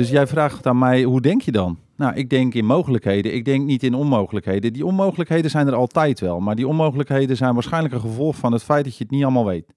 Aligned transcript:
Dus 0.00 0.10
jij 0.10 0.26
vraagt 0.26 0.66
aan 0.66 0.78
mij, 0.78 1.02
hoe 1.02 1.20
denk 1.20 1.42
je 1.42 1.52
dan? 1.52 1.78
Nou, 1.96 2.14
ik 2.14 2.30
denk 2.30 2.54
in 2.54 2.64
mogelijkheden. 2.64 3.34
Ik 3.34 3.44
denk 3.44 3.64
niet 3.64 3.82
in 3.82 3.94
onmogelijkheden. 3.94 4.72
Die 4.72 4.86
onmogelijkheden 4.86 5.50
zijn 5.50 5.66
er 5.66 5.74
altijd 5.74 6.20
wel. 6.20 6.40
Maar 6.40 6.54
die 6.54 6.68
onmogelijkheden 6.68 7.36
zijn 7.36 7.54
waarschijnlijk 7.54 7.94
een 7.94 8.00
gevolg 8.00 8.36
van 8.36 8.52
het 8.52 8.62
feit 8.62 8.84
dat 8.84 8.96
je 8.96 9.02
het 9.02 9.12
niet 9.12 9.22
allemaal 9.22 9.44
weet. 9.44 9.74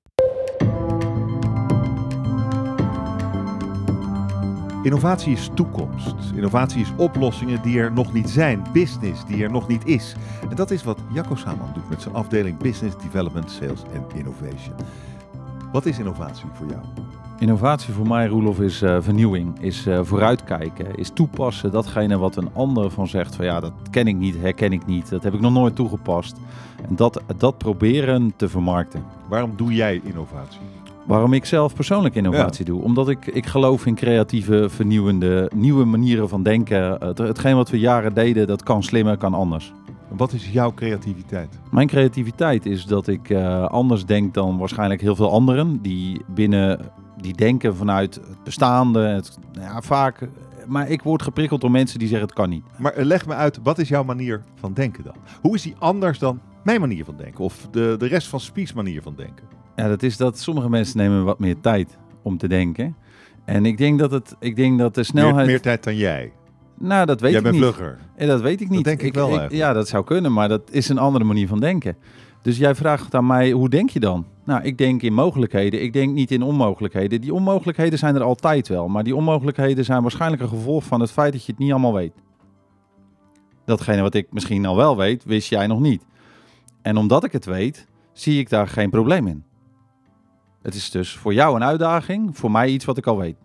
Innovatie 4.84 5.34
is 5.34 5.50
toekomst. 5.54 6.16
Innovatie 6.36 6.82
is 6.82 6.92
oplossingen 6.98 7.62
die 7.62 7.80
er 7.80 7.92
nog 7.92 8.14
niet 8.14 8.30
zijn. 8.30 8.64
Business 8.74 9.26
die 9.26 9.44
er 9.44 9.52
nog 9.52 9.68
niet 9.68 9.86
is. 9.86 10.16
En 10.50 10.55
dat 10.55 10.71
is 10.71 10.84
wat 10.84 11.00
Jacco 11.14 11.36
Saman 11.36 11.74
doet 11.74 11.90
met 11.90 12.02
zijn 12.02 12.16
afdeling 12.16 12.58
Business 12.58 12.98
Development, 12.98 13.52
Sales 13.52 13.82
en 13.94 14.05
Innovation. 14.16 14.76
Wat 15.71 15.86
is 15.86 16.00
innovatie 16.00 16.46
voor 16.54 16.68
jou? 16.68 17.02
Innovatie 17.44 17.94
voor 17.94 18.07
mij, 18.07 18.28
Roelof, 18.28 18.59
is 18.59 18.82
uh, 18.82 18.98
vernieuwing, 19.00 19.59
is 19.59 19.88
uh, 19.88 20.00
vooruitkijken, 20.04 20.95
is 20.95 21.09
toepassen. 21.09 21.72
Datgene 21.72 22.17
wat 22.17 22.36
een 22.36 22.50
ander 22.54 22.91
van 22.91 23.08
zegt 23.08 23.36
van 23.36 23.45
ja, 23.45 23.59
dat 23.59 23.73
ken 23.90 24.08
ik 24.08 24.16
niet, 24.16 24.36
herken 24.40 24.72
ik 24.72 24.86
niet, 24.86 25.09
dat 25.09 25.23
heb 25.23 25.34
ik 25.34 25.40
nog 25.40 25.53
nooit 25.53 25.76
toegepast. 25.76 26.38
En 26.90 26.95
dat, 26.95 27.22
dat 27.38 27.58
proberen 27.58 28.34
te 28.36 28.50
vermarkten. 28.50 29.03
Waarom 29.30 29.53
doe 29.55 29.73
jij 29.73 30.02
innovatie? 30.03 30.59
Waarom 31.05 31.34
ik 31.34 31.45
zelf 31.45 31.73
persoonlijk 31.73 32.16
innovatie 32.16 32.66
doe? 32.66 32.81
Omdat 32.81 33.09
ik, 33.09 33.26
ik 33.26 33.45
geloof 33.45 33.86
in 33.86 33.95
creatieve, 33.95 34.70
vernieuwende, 34.70 35.52
nieuwe 35.55 35.86
manieren 35.86 36.30
van 36.30 36.44
denken. 36.44 36.98
Het, 37.00 37.17
hetgeen 37.17 37.55
wat 37.55 37.70
we 37.70 37.80
jaren 37.80 38.14
deden, 38.14 38.48
dat 38.48 38.64
kan 38.64 38.84
slimmer, 38.84 39.17
kan 39.17 39.34
anders. 39.34 39.73
Wat 40.08 40.34
is 40.34 40.50
jouw 40.50 40.73
creativiteit? 40.73 41.59
Mijn 41.72 41.88
creativiteit 41.88 42.66
is 42.66 42.86
dat 42.86 43.08
ik 43.08 43.30
uh, 43.30 43.66
anders 43.66 44.05
denk 44.05 44.34
dan 44.34 44.58
waarschijnlijk 44.58 45.02
heel 45.02 45.16
veel 45.16 45.31
anderen. 45.31 45.81
Die 45.81 46.22
binnen, 46.28 46.80
die 47.23 47.34
denken 47.34 47.76
vanuit 47.76 48.16
het 48.16 48.44
bestaande. 48.44 49.00
Het, 49.00 49.38
ja, 49.52 49.81
vaak, 49.81 50.27
maar 50.68 50.90
ik 50.90 51.02
word 51.02 51.22
geprikkeld 51.22 51.62
door 51.62 51.72
mensen 51.72 52.00
die 52.00 52.08
zeggen 52.08 52.27
het 52.27 52.36
kan 52.36 52.50
niet. 52.50 52.64
Maar 52.78 52.94
leg 52.95 53.25
me 53.25 53.34
uit, 53.34 53.59
wat 53.64 53.80
is 53.80 53.89
jouw 53.89 54.03
manier 54.03 54.42
van 54.56 54.73
denken 54.73 55.03
dan? 55.03 55.16
Hoe 55.42 55.56
is 55.56 55.62
die 55.62 55.75
anders 55.80 56.20
dan 56.20 56.39
mijn 56.64 56.80
manier 56.80 57.06
van 57.06 57.16
denken? 57.17 57.44
Of 57.44 57.67
de, 57.72 57.95
de 57.97 58.06
rest 58.06 58.28
van 58.28 58.39
Spies 58.39 58.73
manier 58.73 59.02
van 59.02 59.14
denken? 59.16 59.45
Ja, 59.75 59.88
dat 59.88 60.03
is 60.03 60.17
dat 60.17 60.39
sommige 60.39 60.70
mensen 60.70 60.97
nemen 60.97 61.23
wat 61.23 61.39
meer 61.39 61.59
tijd 61.59 61.97
om 62.22 62.38
te 62.38 62.47
denken. 62.47 62.95
En 63.45 63.66
ik 63.66 63.78
denk 63.78 64.00
dat, 64.00 64.12
het, 64.12 64.36
ik 64.40 64.56
denk 64.56 64.80
dat 64.80 64.95
de 64.95 65.03
snelheid... 65.03 65.36
Meer, 65.36 65.45
meer 65.45 65.62
tijd 65.62 65.84
dan 65.84 65.95
jij? 65.95 66.31
Nou, 66.80 67.06
dat 67.06 67.22
weet 67.22 67.31
jij 67.31 67.40
ik 67.40 67.45
niet. 67.45 67.53
Jij 67.53 67.62
bent 67.62 67.75
vlugger. 67.75 68.00
En 68.16 68.28
dat 68.28 68.42
weet 68.42 68.62
ik 68.62 68.69
niet. 68.69 68.75
Dat 68.75 68.84
denk 68.84 69.02
ik, 69.02 69.14
wel 69.14 69.44
ik, 69.44 69.52
Ja, 69.52 69.73
dat 69.73 69.88
zou 69.88 70.03
kunnen, 70.03 70.34
maar 70.34 70.47
dat 70.50 70.62
is 70.72 70.90
een 70.90 70.97
andere 70.97 71.23
manier 71.23 71.47
van 71.47 71.59
denken. 71.59 71.95
Dus 72.44 72.58
jij 72.58 72.75
vraagt 72.75 73.16
aan 73.16 73.25
mij, 73.25 73.52
hoe 73.52 73.69
denk 73.69 73.89
je 73.89 73.99
dan? 73.99 74.25
Nou, 74.45 74.63
ik 74.63 74.77
denk 74.77 75.02
in 75.02 75.13
mogelijkheden. 75.13 75.81
Ik 75.81 75.94
denk 75.94 76.13
niet 76.13 76.31
in 76.31 76.41
onmogelijkheden. 76.41 77.22
Die 77.22 77.33
onmogelijkheden 77.33 78.00
zijn 78.00 78.16
er 78.16 78.23
altijd 78.23 78.67
wel. 78.67 78.88
Maar 78.88 79.03
die 79.03 79.16
onmogelijkheden 79.16 79.85
zijn 79.85 80.02
waarschijnlijk 80.02 80.41
een 80.41 80.47
gevolg 80.47 80.83
van 80.83 81.02
het 81.02 81.11
feit 81.11 81.33
dat 81.33 81.45
je 81.45 81.52
het 81.52 81.61
niet 81.61 81.72
allemaal 81.72 81.94
weet. 81.94 82.13
Datgene 83.66 84.02
wat 84.02 84.13
ik 84.13 84.27
misschien 84.31 84.66
al 84.66 84.75
wel 84.75 84.97
weet, 84.97 85.23
wist 85.23 85.50
jij 85.50 85.67
nog 85.67 85.80
niet. 85.80 86.05
En 86.81 86.97
omdat 86.97 87.23
ik 87.23 87.31
het 87.31 87.45
weet, 87.45 87.88
zie 88.13 88.39
ik 88.39 88.50
daar 88.50 88.67
geen 88.67 88.89
probleem 88.89 89.28
in. 89.28 89.44
Het 90.61 90.75
is 90.75 90.91
dus 90.91 91.16
voor 91.16 91.33
jou 91.33 91.55
een 91.55 91.63
uitdaging, 91.63 92.38
voor 92.38 92.52
mij 92.52 92.69
iets 92.69 92.85
wat 92.85 92.97
ik 92.97 93.07
al 93.07 93.17
weet. 93.17 93.38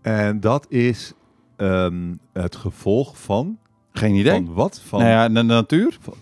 En 0.00 0.40
dat 0.40 0.66
is 0.68 1.12
um, 1.56 2.18
het 2.32 2.56
gevolg 2.56 3.18
van? 3.20 3.58
Geen 3.92 4.14
idee. 4.14 4.44
Van 4.44 4.54
wat? 4.54 4.80
Van 4.80 5.00
nou 5.00 5.10
ja, 5.10 5.28
de 5.28 5.42
natuur. 5.42 5.98
Van, 6.00 6.14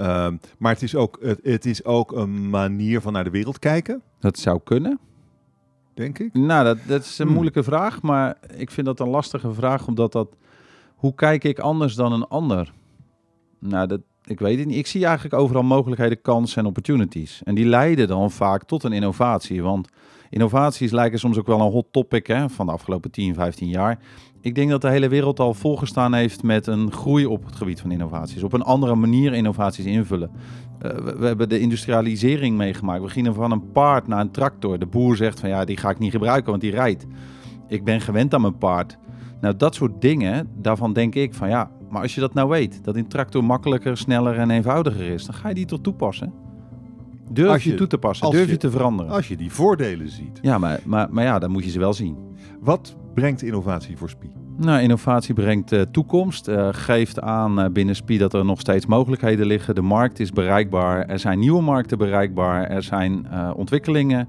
um, 0.00 0.40
maar 0.58 0.72
het 0.72 0.82
is, 0.82 0.94
ook, 0.94 1.18
het, 1.20 1.40
het, 1.42 1.64
is 1.64 1.84
ook 1.84 2.12
een 2.12 2.50
manier 2.50 3.00
van 3.00 3.12
naar 3.12 3.24
de 3.24 3.30
wereld 3.30 3.58
kijken. 3.58 4.02
Dat 4.18 4.38
zou 4.38 4.60
kunnen. 4.64 4.98
Denk 5.94 6.18
ik. 6.18 6.34
Nou, 6.34 6.64
dat, 6.64 6.78
dat 6.86 7.04
is 7.04 7.18
een 7.18 7.24
hmm. 7.24 7.34
moeilijke 7.34 7.62
vraag, 7.62 8.02
maar 8.02 8.38
ik 8.56 8.70
vind 8.70 8.86
dat 8.86 9.00
een 9.00 9.08
lastige 9.08 9.52
vraag, 9.52 9.86
omdat 9.86 10.12
dat... 10.12 10.36
Hoe 10.96 11.14
kijk 11.14 11.44
ik 11.44 11.58
anders 11.58 11.94
dan 11.94 12.12
een 12.12 12.26
ander? 12.26 12.72
Nou, 13.58 13.86
dat, 13.86 14.00
ik 14.26 14.38
weet 14.38 14.58
het 14.58 14.66
niet. 14.66 14.76
Ik 14.76 14.86
zie 14.86 15.04
eigenlijk 15.04 15.34
overal 15.34 15.62
mogelijkheden, 15.62 16.22
kansen 16.22 16.62
en 16.62 16.68
opportunities. 16.68 17.40
En 17.44 17.54
die 17.54 17.66
leiden 17.66 18.08
dan 18.08 18.30
vaak 18.30 18.64
tot 18.64 18.84
een 18.84 18.92
innovatie. 18.92 19.62
Want 19.62 19.88
innovaties 20.30 20.90
lijken 20.90 21.18
soms 21.18 21.38
ook 21.38 21.46
wel 21.46 21.60
een 21.60 21.70
hot 21.70 21.86
topic 21.90 22.26
hè, 22.26 22.48
van 22.48 22.66
de 22.66 22.72
afgelopen 22.72 23.10
10, 23.10 23.34
15 23.34 23.68
jaar. 23.68 23.98
Ik 24.40 24.54
denk 24.54 24.70
dat 24.70 24.80
de 24.80 24.90
hele 24.90 25.08
wereld 25.08 25.40
al 25.40 25.54
volgestaan 25.54 26.14
heeft 26.14 26.42
met 26.42 26.66
een 26.66 26.92
groei 26.92 27.26
op 27.26 27.44
het 27.44 27.56
gebied 27.56 27.80
van 27.80 27.90
innovaties. 27.90 28.42
Op 28.42 28.52
een 28.52 28.62
andere 28.62 28.94
manier 28.94 29.34
innovaties 29.34 29.84
invullen. 29.84 30.30
Uh, 30.82 30.90
we, 30.90 31.16
we, 31.18 31.26
hebben 31.26 31.48
de 31.48 31.60
industrialisering 31.60 32.56
meegemaakt. 32.56 33.02
We 33.02 33.08
gingen 33.08 33.34
van 33.34 33.50
een 33.50 33.70
paard 33.72 34.06
naar 34.06 34.20
een 34.20 34.30
tractor. 34.30 34.78
De 34.78 34.86
boer 34.86 35.16
zegt 35.16 35.40
van 35.40 35.48
ja, 35.48 35.64
die 35.64 35.76
ga 35.76 35.90
ik 35.90 35.98
niet 35.98 36.12
gebruiken, 36.12 36.50
want 36.50 36.62
die 36.62 36.70
rijdt. 36.70 37.06
Ik 37.68 37.84
ben 37.84 38.00
gewend 38.00 38.34
aan 38.34 38.40
mijn 38.40 38.58
paard. 38.58 38.98
Nou, 39.40 39.56
dat 39.56 39.74
soort 39.74 40.00
dingen, 40.00 40.48
daarvan 40.54 40.92
denk 40.92 41.14
ik 41.14 41.34
van 41.34 41.48
ja, 41.48 41.70
maar 41.90 42.02
als 42.02 42.14
je 42.14 42.20
dat 42.20 42.34
nou 42.34 42.48
weet, 42.48 42.84
dat 42.84 42.96
een 42.96 43.08
tractor 43.08 43.44
makkelijker, 43.44 43.96
sneller 43.96 44.38
en 44.38 44.50
eenvoudiger 44.50 45.06
is, 45.06 45.24
dan 45.24 45.34
ga 45.34 45.48
je 45.48 45.54
die 45.54 45.66
toch 45.66 45.80
toepassen. 45.80 46.32
Durf 47.30 47.62
je, 47.62 47.70
je, 47.70 47.76
toe 47.76 47.86
te 47.86 47.98
passen, 47.98 48.30
durf 48.30 48.44
je, 48.44 48.50
je, 48.50 48.56
te 48.56 48.70
veranderen. 48.70 49.12
Als 49.12 49.28
je 49.28 49.36
die 49.36 49.52
voordelen 49.52 50.08
ziet. 50.08 50.38
Ja, 50.42 50.58
maar, 50.58 50.80
maar, 50.84 51.08
maar 51.10 51.24
ja, 51.24 51.38
dan 51.38 51.50
moet 51.50 51.64
je 51.64 51.70
ze 51.70 51.78
wel 51.78 51.92
zien. 51.92 52.16
Wat 52.60 52.96
brengt 53.14 53.42
innovatie 53.42 53.96
voor 53.96 54.08
SPI? 54.08 54.30
Nou, 54.56 54.80
innovatie 54.80 55.34
brengt 55.34 55.72
uh, 55.72 55.80
toekomst, 55.80 56.48
uh, 56.48 56.68
geeft 56.72 57.20
aan 57.20 57.60
uh, 57.60 57.66
binnen 57.68 57.96
SPI 57.96 58.18
dat 58.18 58.34
er 58.34 58.44
nog 58.44 58.60
steeds 58.60 58.86
mogelijkheden 58.86 59.46
liggen. 59.46 59.74
De 59.74 59.82
markt 59.82 60.20
is 60.20 60.32
bereikbaar, 60.32 61.06
er 61.06 61.18
zijn 61.18 61.38
nieuwe 61.38 61.62
markten 61.62 61.98
bereikbaar, 61.98 62.70
er 62.70 62.82
zijn 62.82 63.26
ontwikkelingen. 63.54 64.28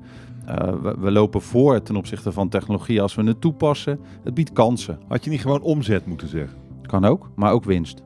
We, 0.81 0.95
we, 0.99 1.11
lopen 1.11 1.41
voor 1.41 1.81
ten 1.81 1.95
opzichte 1.95 2.31
van 2.31 2.49
technologie 2.49 3.01
als 3.01 3.15
we 3.15 3.23
het 3.23 3.41
toepassen. 3.41 3.99
Het 4.23 4.33
biedt 4.33 4.53
kansen. 4.53 4.99
Had 5.07 5.23
je 5.23 5.29
niet 5.29 5.41
gewoon 5.41 5.61
omzet 5.61 6.05
moeten 6.05 6.27
zeggen? 6.27 6.66
Kan 6.87 7.05
ook, 7.05 7.29
maar 7.35 7.51
ook 7.51 7.63
winst. 7.63 8.01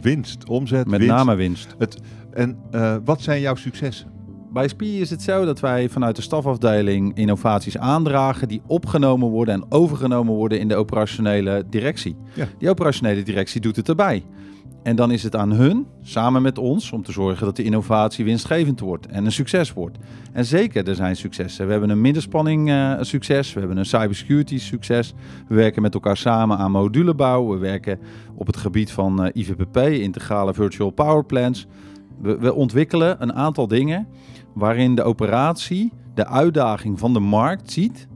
Winst, 0.00 0.48
omzet, 0.48 0.86
Met 0.86 0.98
winst. 1.00 1.14
name 1.14 1.34
winst. 1.34 1.74
Het, 1.78 2.00
en 2.30 2.58
uh, 2.74 2.96
wat 3.04 3.20
zijn 3.20 3.40
jouw 3.40 3.54
successen? 3.54 4.10
Bij 4.52 4.68
SPI 4.68 5.00
is 5.00 5.10
het 5.10 5.22
zo 5.22 5.44
dat 5.44 5.60
wij 5.60 5.88
vanuit 5.88 6.16
de 6.16 6.22
stafafdeling 6.22 7.16
innovaties 7.16 7.78
aandragen 7.78 8.48
die 8.48 8.62
opgenomen 8.66 9.28
worden 9.28 9.54
en 9.54 9.64
overgenomen 9.68 10.34
worden 10.34 10.60
in 10.60 10.68
de 10.68 10.76
operationele 10.76 11.64
directie. 11.70 12.16
Ja. 12.34 12.46
Die 12.58 12.70
operationele 12.70 13.22
directie 13.22 13.60
doet 13.60 13.76
het 13.76 13.88
erbij. 13.88 14.24
En 14.82 14.96
dan 14.96 15.10
is 15.10 15.22
het 15.22 15.36
aan 15.36 15.52
hun, 15.52 15.86
samen 16.02 16.42
met 16.42 16.58
ons, 16.58 16.92
om 16.92 17.02
te 17.02 17.12
zorgen 17.12 17.44
dat 17.46 17.56
de 17.56 17.62
innovatie 17.62 18.24
winstgevend 18.24 18.80
wordt 18.80 19.06
en 19.06 19.24
een 19.24 19.32
succes 19.32 19.72
wordt. 19.72 19.98
En 20.32 20.44
zeker, 20.44 20.88
er 20.88 20.94
zijn 20.94 21.16
successen. 21.16 21.64
We 21.66 21.70
hebben 21.70 21.90
een 21.90 22.00
middenspanning 22.00 22.68
uh, 22.68 22.92
succes, 23.00 23.52
we 23.52 23.58
hebben 23.58 23.78
een 23.78 23.86
cybersecurity 23.86 24.58
succes. 24.58 25.14
We 25.48 25.54
werken 25.54 25.82
met 25.82 25.94
elkaar 25.94 26.16
samen 26.16 26.58
aan 26.58 26.70
modulebouw. 26.70 27.48
We 27.48 27.58
werken 27.58 27.98
op 28.34 28.46
het 28.46 28.56
gebied 28.56 28.90
van 28.90 29.24
uh, 29.24 29.30
IVPP, 29.32 29.76
integrale 29.76 30.54
virtual 30.54 30.90
power 30.90 31.24
plants. 31.24 31.66
We, 32.20 32.38
we 32.38 32.54
ontwikkelen 32.54 33.22
een 33.22 33.34
aantal 33.34 33.68
dingen 33.68 34.06
waarin 34.58 34.94
de 34.94 35.02
operatie 35.02 35.92
de 36.14 36.26
uitdaging 36.26 36.98
van 36.98 37.12
de 37.12 37.20
markt 37.20 37.70
ziet 37.70 38.08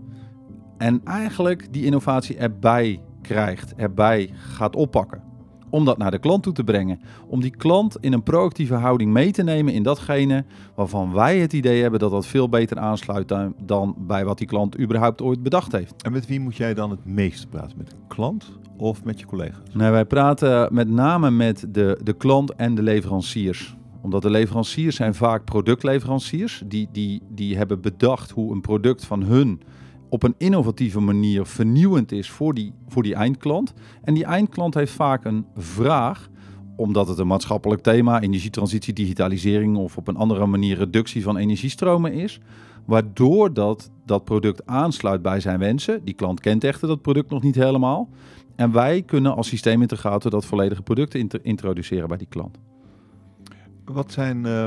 en 0.78 1.00
eigenlijk 1.04 1.72
die 1.72 1.84
innovatie 1.84 2.36
erbij 2.36 3.00
krijgt, 3.22 3.74
erbij 3.74 4.30
gaat 4.34 4.76
oppakken 4.76 5.30
om 5.72 5.84
dat 5.84 5.98
naar 5.98 6.10
de 6.10 6.18
klant 6.18 6.42
toe 6.42 6.52
te 6.52 6.64
brengen. 6.64 7.00
Om 7.26 7.40
die 7.40 7.56
klant 7.56 7.96
in 8.00 8.12
een 8.12 8.22
proactieve 8.22 8.74
houding 8.74 9.12
mee 9.12 9.30
te 9.30 9.42
nemen 9.42 9.72
in 9.72 9.82
datgene 9.82 10.44
waarvan 10.74 11.12
wij 11.12 11.38
het 11.38 11.52
idee 11.52 11.82
hebben 11.82 12.00
dat 12.00 12.10
dat 12.10 12.26
veel 12.26 12.48
beter 12.48 12.78
aansluit 12.78 13.34
dan, 13.58 13.94
bij 13.98 14.24
wat 14.24 14.38
die 14.38 14.46
klant 14.46 14.80
überhaupt 14.80 15.22
ooit 15.22 15.42
bedacht 15.42 15.72
heeft. 15.72 16.02
En 16.02 16.12
met 16.12 16.26
wie 16.26 16.40
moet 16.40 16.56
jij 16.56 16.74
dan 16.74 16.90
het 16.90 17.04
meest 17.04 17.50
praten? 17.50 17.78
Met 17.78 17.92
een 17.92 18.06
klant 18.08 18.52
of 18.76 19.04
met 19.04 19.20
je 19.20 19.26
collega's? 19.26 19.74
Nee, 19.74 19.90
wij 19.90 20.04
praten 20.04 20.74
met 20.74 20.88
name 20.88 21.30
met 21.30 21.66
de, 21.68 22.00
de 22.02 22.12
klant 22.12 22.54
en 22.54 22.74
de 22.74 22.82
leveranciers 22.82 23.76
omdat 24.02 24.22
de 24.22 24.30
leveranciers 24.30 24.96
zijn 24.96 25.14
vaak 25.14 25.44
productleveranciers. 25.44 26.62
Die, 26.66 26.88
die, 26.92 27.22
die 27.28 27.56
hebben 27.56 27.80
bedacht 27.80 28.30
hoe 28.30 28.52
een 28.52 28.60
product 28.60 29.04
van 29.04 29.22
hun 29.22 29.60
op 30.08 30.22
een 30.22 30.34
innovatieve 30.38 31.00
manier 31.00 31.46
vernieuwend 31.46 32.12
is 32.12 32.30
voor 32.30 32.54
die, 32.54 32.72
voor 32.88 33.02
die 33.02 33.14
eindklant. 33.14 33.72
En 34.02 34.14
die 34.14 34.24
eindklant 34.24 34.74
heeft 34.74 34.92
vaak 34.92 35.24
een 35.24 35.46
vraag, 35.56 36.28
omdat 36.76 37.08
het 37.08 37.18
een 37.18 37.26
maatschappelijk 37.26 37.82
thema, 37.82 38.20
energietransitie, 38.20 38.92
digitalisering 38.92 39.76
of 39.76 39.96
op 39.96 40.08
een 40.08 40.16
andere 40.16 40.46
manier 40.46 40.76
reductie 40.76 41.22
van 41.22 41.36
energiestromen 41.36 42.12
is. 42.12 42.40
Waardoor 42.84 43.54
dat, 43.54 43.90
dat 44.06 44.24
product 44.24 44.66
aansluit 44.66 45.22
bij 45.22 45.40
zijn 45.40 45.58
wensen. 45.58 46.04
Die 46.04 46.14
klant 46.14 46.40
kent 46.40 46.64
echter 46.64 46.88
dat 46.88 47.02
product 47.02 47.30
nog 47.30 47.42
niet 47.42 47.54
helemaal. 47.54 48.08
En 48.56 48.72
wij 48.72 49.02
kunnen 49.02 49.36
als 49.36 49.48
systeemintegrator 49.48 50.30
dat 50.30 50.44
volledige 50.44 50.82
product 50.82 51.14
introduceren 51.42 52.08
bij 52.08 52.16
die 52.16 52.26
klant. 52.26 52.58
Wat 53.84 54.12
zijn 54.12 54.44
uh, 54.46 54.66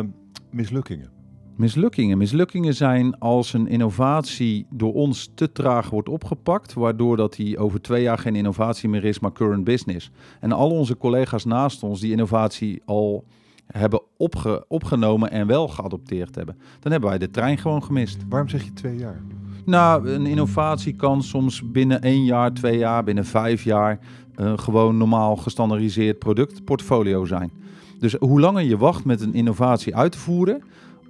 mislukkingen? 0.52 1.10
Mislukkingen. 1.56 2.18
Mislukkingen 2.18 2.74
zijn 2.74 3.20
als 3.20 3.54
een 3.54 3.68
innovatie 3.68 4.66
door 4.70 4.94
ons 4.94 5.32
te 5.36 5.52
traag 5.52 5.90
wordt 5.90 6.10
opgepakt, 6.10 6.74
waardoor 6.74 7.18
dat 7.18 7.34
die 7.34 7.58
over 7.58 7.82
twee 7.82 8.02
jaar 8.02 8.18
geen 8.18 8.36
innovatie 8.36 8.90
meer 8.90 9.04
is, 9.04 9.20
maar 9.20 9.32
current 9.32 9.64
business. 9.64 10.12
En 10.40 10.52
al 10.52 10.70
onze 10.70 10.98
collega's 10.98 11.46
naast 11.46 11.84
ons 11.84 12.00
die 12.00 12.12
innovatie 12.12 12.82
al 12.86 13.26
hebben 13.68 14.02
opge 14.18 14.66
opgenomen 14.68 15.32
en 15.32 15.48
wel 15.48 15.68
geadopteerd 15.68 16.36
hebben, 16.36 16.58
dan 16.80 16.92
hebben 16.92 17.10
wij 17.10 17.20
de 17.20 17.32
trein 17.32 17.58
gewoon 17.58 17.84
gemist. 17.84 18.26
Waarom 18.30 18.50
zeg 18.50 18.64
je 18.64 18.74
twee 18.74 18.98
jaar? 18.98 19.22
Nou, 19.66 20.10
een 20.10 20.26
innovatie 20.26 20.96
kan 20.96 21.24
soms 21.24 21.72
binnen 21.72 22.02
één 22.02 22.24
jaar, 22.24 22.54
twee 22.54 22.78
jaar, 22.78 23.04
binnen 23.04 23.26
vijf 23.26 23.64
jaar 23.64 24.00
een 24.36 24.60
gewoon 24.60 24.98
normaal 24.98 25.36
gestandardiseerd 25.36 26.20
productportfolio 26.20 27.26
zijn. 27.26 27.52
Dus 28.00 28.16
hoe 28.20 28.40
langer 28.40 28.64
je 28.64 28.78
wacht 28.78 29.06
met 29.06 29.22
een 29.22 29.34
innovatie 29.34 29.96
uit 29.96 30.12
te 30.12 30.18
voeren, 30.18 30.62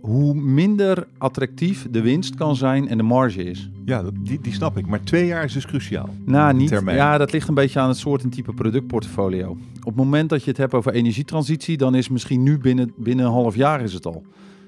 hoe 0.06 0.34
minder 0.34 1.08
attractief 1.18 1.88
de 1.92 2.02
winst 2.02 2.36
kan 2.36 2.56
zijn 2.56 2.88
en 2.88 2.98
de 2.98 3.04
marge 3.04 3.44
is. 3.44 3.70
Ja, 3.86 4.04
die, 4.24 4.40
die 4.42 4.54
snap 4.54 4.78
ik. 4.78 4.88
Maar 4.88 5.04
twee 5.04 5.26
jaar 5.26 5.44
is 5.44 5.54
dus 5.54 5.66
cruciaal. 5.66 6.10
Nou, 6.26 6.54
niet. 6.54 6.68
Termijn. 6.68 6.98
Ja, 6.98 7.18
dat 7.18 7.32
ligt 7.32 7.48
een 7.48 7.54
beetje 7.54 7.80
aan 7.80 7.88
het 7.88 7.98
soort 7.98 8.24
en 8.24 8.30
type 8.30 8.54
productportfolio. 8.54 9.50
Op 9.80 9.86
het 9.86 9.96
moment 9.96 10.30
dat 10.30 10.44
je 10.44 10.50
het 10.50 10.58
hebt 10.58 10.74
over 10.74 10.94
energietransitie, 10.94 11.78
dan 11.78 11.96
is 11.96 12.10
misschien 12.10 12.44
nu 12.44 12.58
binnen, 12.58 12.94
binnen 12.96 13.26
een 13.26 13.32
half 13.32 13.56
jaar 13.56 13.82
is 13.82 13.94
het 13.94 14.06
al. 14.06 14.24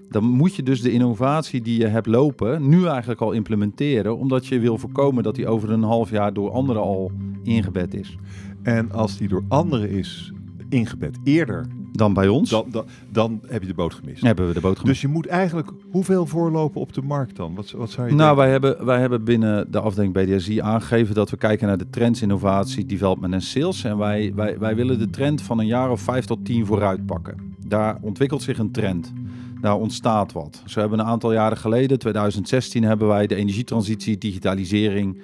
Dan 0.09 0.23
moet 0.23 0.55
je 0.55 0.63
dus 0.63 0.81
de 0.81 0.91
innovatie 0.91 1.61
die 1.61 1.79
je 1.79 1.87
hebt 1.87 2.07
lopen 2.07 2.69
nu 2.69 2.85
eigenlijk 2.85 3.21
al 3.21 3.31
implementeren, 3.31 4.17
omdat 4.17 4.47
je 4.47 4.59
wil 4.59 4.77
voorkomen 4.77 5.23
dat 5.23 5.35
die 5.35 5.47
over 5.47 5.71
een 5.71 5.83
half 5.83 6.09
jaar 6.09 6.33
door 6.33 6.51
anderen 6.51 6.81
al 6.81 7.11
ingebed 7.43 7.93
is. 7.93 8.17
En 8.63 8.91
als 8.91 9.17
die 9.17 9.27
door 9.27 9.43
anderen 9.47 9.89
is 9.89 10.31
ingebed 10.69 11.17
eerder, 11.23 11.65
Dan 11.91 12.13
bij 12.13 12.27
ons 12.27 12.49
dan, 12.49 12.65
dan, 12.71 12.85
dan 13.11 13.41
heb 13.47 13.61
je 13.61 13.67
de 13.67 13.73
boot 13.73 13.93
gemist. 13.93 14.21
hebben 14.21 14.47
we 14.47 14.53
de 14.53 14.59
boot 14.59 14.71
gemaakt. 14.71 14.87
Dus 14.87 15.01
je 15.01 15.07
moet 15.07 15.25
eigenlijk 15.27 15.69
hoeveel 15.91 16.25
voorlopen 16.25 16.81
op 16.81 16.93
de 16.93 17.01
markt 17.01 17.35
dan? 17.35 17.55
Wat, 17.55 17.71
wat 17.71 17.89
zou 17.91 18.07
je 18.07 18.13
Nou, 18.13 18.27
denken? 18.27 18.37
wij 18.37 18.51
hebben, 18.51 18.85
wij 18.85 18.99
hebben 18.99 19.23
binnen 19.23 19.71
de 19.71 19.79
afdeling 19.79 20.13
BDSI 20.13 20.61
aangegeven 20.61 21.15
dat 21.15 21.29
we 21.29 21.37
kijken 21.37 21.67
naar 21.67 21.77
de 21.77 21.89
trends 21.89 22.21
innovatie, 22.21 22.85
development 22.85 23.33
en 23.33 23.41
sales. 23.41 23.83
En 23.83 23.97
wij, 23.97 24.31
wij, 24.35 24.59
wij 24.59 24.75
willen 24.75 24.99
de 24.99 25.09
trend 25.09 25.41
van 25.41 25.59
een 25.59 25.65
jaar 25.67 25.91
of 25.91 26.01
vijf 26.01 26.25
tot 26.25 26.45
tien 26.45 26.65
vooruit 26.65 27.05
pakken. 27.05 27.35
Daar 27.67 27.97
ontwikkelt 28.01 28.41
zich 28.41 28.57
een 28.57 28.71
trend. 28.71 29.13
Daar 29.61 29.75
ontstaat 29.75 30.31
wat. 30.31 30.61
Zo 30.65 30.79
hebben 30.79 30.97
we 30.97 31.03
een 31.03 31.09
aantal 31.09 31.33
jaren 31.33 31.57
geleden, 31.57 31.99
2016, 31.99 32.83
hebben 32.83 33.07
wij 33.07 33.27
de 33.27 33.35
energietransitie, 33.35 34.17
digitalisering, 34.17 35.17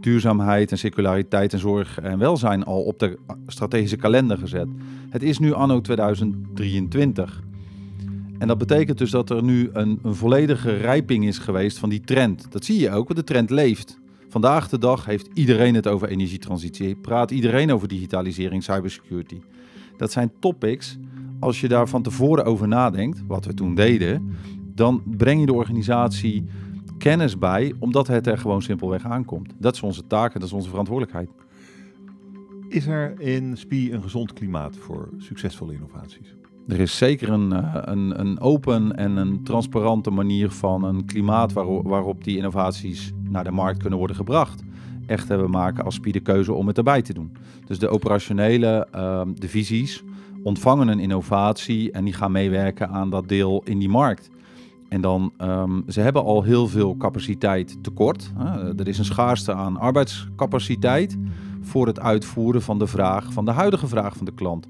duurzaamheid 0.00 0.70
en 0.70 0.78
circulariteit 0.78 1.52
en 1.52 1.58
zorg 1.58 1.98
en 1.98 2.18
welzijn 2.18 2.64
al 2.64 2.82
op 2.82 2.98
de 2.98 3.18
strategische 3.46 3.96
kalender 3.96 4.38
gezet. 4.38 4.68
Het 5.10 5.22
is 5.22 5.38
nu 5.38 5.52
anno 5.52 5.80
2023. 5.80 7.42
En 8.38 8.48
dat 8.48 8.58
betekent 8.58 8.98
dus 8.98 9.10
dat 9.10 9.30
er 9.30 9.42
nu 9.42 9.70
een, 9.72 9.98
een 10.02 10.14
volledige 10.14 10.76
rijping 10.76 11.26
is 11.26 11.38
geweest 11.38 11.78
van 11.78 11.88
die 11.88 12.00
trend. 12.00 12.52
Dat 12.52 12.64
zie 12.64 12.80
je 12.80 12.90
ook, 12.90 13.08
want 13.08 13.18
de 13.18 13.24
trend 13.24 13.50
leeft. 13.50 13.98
Vandaag 14.28 14.68
de 14.68 14.78
dag 14.78 15.04
heeft 15.04 15.28
iedereen 15.34 15.74
het 15.74 15.86
over 15.86 16.08
energietransitie. 16.08 16.94
Praat 16.94 17.30
iedereen 17.30 17.72
over 17.72 17.88
digitalisering, 17.88 18.62
cybersecurity. 18.62 19.40
Dat 19.96 20.12
zijn 20.12 20.32
topics. 20.38 20.98
Als 21.40 21.60
je 21.60 21.68
daar 21.68 21.88
van 21.88 22.02
tevoren 22.02 22.44
over 22.44 22.68
nadenkt, 22.68 23.22
wat 23.26 23.44
we 23.44 23.54
toen 23.54 23.74
deden, 23.74 24.36
dan 24.74 25.02
breng 25.16 25.40
je 25.40 25.46
de 25.46 25.52
organisatie 25.52 26.44
kennis 27.00 27.38
bij, 27.38 27.74
omdat 27.78 28.06
het 28.06 28.26
er 28.26 28.38
gewoon 28.38 28.62
simpelweg 28.62 29.04
aankomt. 29.04 29.52
Dat 29.58 29.74
is 29.74 29.82
onze 29.82 30.06
taak 30.06 30.34
en 30.34 30.40
dat 30.40 30.48
is 30.48 30.54
onze 30.54 30.68
verantwoordelijkheid. 30.68 31.30
Is 32.68 32.86
er 32.86 33.20
in 33.20 33.56
SPI 33.56 33.92
een 33.92 34.02
gezond 34.02 34.32
klimaat 34.32 34.76
voor 34.76 35.08
succesvolle 35.18 35.72
innovaties? 35.72 36.34
Er 36.68 36.80
is 36.80 36.96
zeker 36.96 37.28
een, 37.28 37.52
eh, 37.52 37.74
een, 37.74 38.20
een 38.20 38.40
open 38.40 38.96
en 38.96 39.16
een 39.16 39.42
transparante 39.44 40.10
manier 40.10 40.50
van 40.50 40.84
een 40.84 41.04
klimaat 41.04 41.52
waarop, 41.52 41.86
waarop 41.86 42.24
die 42.24 42.36
innovaties 42.36 43.12
naar 43.28 43.44
de 43.44 43.50
markt 43.50 43.78
kunnen 43.78 43.98
worden 43.98 44.16
gebracht. 44.16 44.62
Echter, 45.06 45.42
we 45.42 45.48
maken 45.48 45.84
als 45.84 45.94
SPI 45.94 46.12
de 46.12 46.20
keuze 46.20 46.52
om 46.52 46.66
het 46.66 46.78
erbij 46.78 47.02
te 47.02 47.12
doen. 47.12 47.32
Dus 47.66 47.78
de 47.78 47.88
operationele 47.88 48.86
ehm, 48.90 49.32
divisies 49.34 50.02
ontvangen 50.42 50.88
een 50.88 51.00
innovatie 51.00 51.90
en 51.90 52.04
die 52.04 52.14
gaan 52.14 52.32
meewerken 52.32 52.88
aan 52.88 53.10
dat 53.10 53.28
deel 53.28 53.62
in 53.64 53.78
die 53.78 53.88
markt. 53.88 54.30
En 54.90 55.00
dan, 55.00 55.32
ehm, 55.36 55.80
ze 55.88 56.00
hebben 56.00 56.24
al 56.24 56.42
heel 56.42 56.68
veel 56.68 56.96
capaciteit 56.96 57.76
tekort. 57.82 58.30
Hè. 58.38 58.78
Er 58.78 58.88
is 58.88 58.98
een 58.98 59.04
schaarste 59.04 59.54
aan 59.54 59.76
arbeidscapaciteit 59.76 61.16
voor 61.62 61.86
het 61.86 62.00
uitvoeren 62.00 62.62
van 62.62 62.78
de 62.78 62.86
vraag, 62.86 63.32
van 63.32 63.44
de 63.44 63.50
huidige 63.50 63.86
vraag 63.88 64.16
van 64.16 64.26
de 64.26 64.32
klant. 64.34 64.66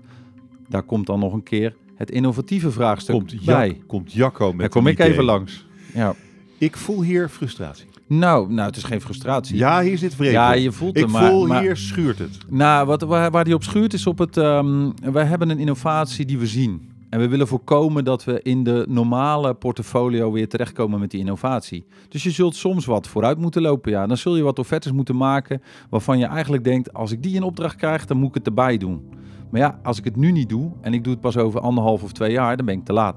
Daar 0.68 0.82
komt 0.82 1.06
dan 1.06 1.18
nog 1.18 1.32
een 1.32 1.42
keer 1.42 1.76
het 1.94 2.10
innovatieve 2.10 2.70
vraagstuk 2.70 3.14
Komt, 3.14 3.30
Jak- 3.30 3.44
bij. 3.44 3.80
komt 3.86 4.12
Jacco 4.12 4.48
met 4.50 4.58
Daar 4.58 4.68
kom 4.68 4.86
ik 4.86 4.94
idee. 4.98 5.10
even 5.10 5.24
langs. 5.24 5.66
Ja. 5.94 6.14
Ik 6.58 6.76
voel 6.76 7.02
hier 7.02 7.28
frustratie. 7.28 7.86
Nou, 8.06 8.52
nou, 8.52 8.66
het 8.66 8.76
is 8.76 8.82
geen 8.84 9.00
frustratie. 9.00 9.56
Ja, 9.56 9.82
hier 9.82 9.98
zit 9.98 10.14
vreemd. 10.14 10.32
Ja, 10.32 10.52
je 10.52 10.72
voelt 10.72 10.96
Ik 10.96 11.02
hem, 11.02 11.12
maar- 11.12 11.30
voel 11.30 11.46
maar- 11.46 11.60
hier 11.62 11.76
schuurt 11.76 12.18
het. 12.18 12.38
Nou, 12.48 12.86
wat, 12.86 13.02
waar, 13.02 13.30
waar 13.30 13.44
die 13.44 13.54
op 13.54 13.62
schuurt 13.62 13.92
is 13.92 14.06
op 14.06 14.18
het... 14.18 14.36
ehm, 14.36 14.90
wij 15.12 15.24
hebben 15.24 15.50
een 15.50 15.58
innovatie 15.58 16.26
die 16.26 16.38
we 16.38 16.46
zien. 16.46 16.89
En 17.10 17.18
we 17.18 17.28
willen 17.28 17.46
voorkomen 17.46 18.04
dat 18.04 18.24
we 18.24 18.42
in 18.42 18.64
de 18.64 18.84
normale 18.88 19.54
portfolio 19.54 20.32
weer 20.32 20.48
terechtkomen 20.48 21.00
met 21.00 21.10
die 21.10 21.20
innovatie. 21.20 21.86
Dus 22.08 22.22
je 22.22 22.30
zult 22.30 22.54
soms 22.54 22.86
wat 22.86 23.08
vooruit 23.08 23.38
moeten 23.38 23.62
lopen. 23.62 23.90
Ja. 23.90 24.06
Dan 24.06 24.16
zul 24.16 24.36
je 24.36 24.42
wat 24.42 24.58
offertes 24.58 24.92
moeten 24.92 25.16
maken 25.16 25.62
waarvan 25.88 26.18
je 26.18 26.26
eigenlijk 26.26 26.64
denkt... 26.64 26.92
als 26.92 27.12
ik 27.12 27.22
die 27.22 27.34
in 27.34 27.42
opdracht 27.42 27.76
krijg, 27.76 28.06
dan 28.06 28.16
moet 28.16 28.28
ik 28.28 28.34
het 28.34 28.46
erbij 28.46 28.76
doen. 28.76 29.08
Maar 29.50 29.60
ja, 29.60 29.80
als 29.82 29.98
ik 29.98 30.04
het 30.04 30.16
nu 30.16 30.32
niet 30.32 30.48
doe 30.48 30.72
en 30.80 30.94
ik 30.94 31.04
doe 31.04 31.12
het 31.12 31.22
pas 31.22 31.36
over 31.36 31.60
anderhalf 31.60 32.02
of 32.02 32.12
twee 32.12 32.32
jaar... 32.32 32.56
dan 32.56 32.66
ben 32.66 32.78
ik 32.78 32.84
te 32.84 32.92
laat. 32.92 33.16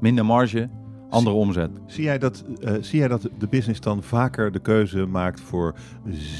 Minder 0.00 0.26
marge, 0.26 0.70
andere 1.12 1.36
omzet. 1.36 1.70
Zie 1.86 2.04
jij, 2.04 2.18
dat, 2.18 2.44
eh, 2.60 2.72
zie 2.80 2.98
jij 2.98 3.08
dat 3.08 3.28
de 3.38 3.46
business 3.46 3.80
dan 3.80 4.02
vaker 4.02 4.52
de 4.52 4.58
keuze 4.58 5.06
maakt 5.06 5.40
voor 5.40 5.74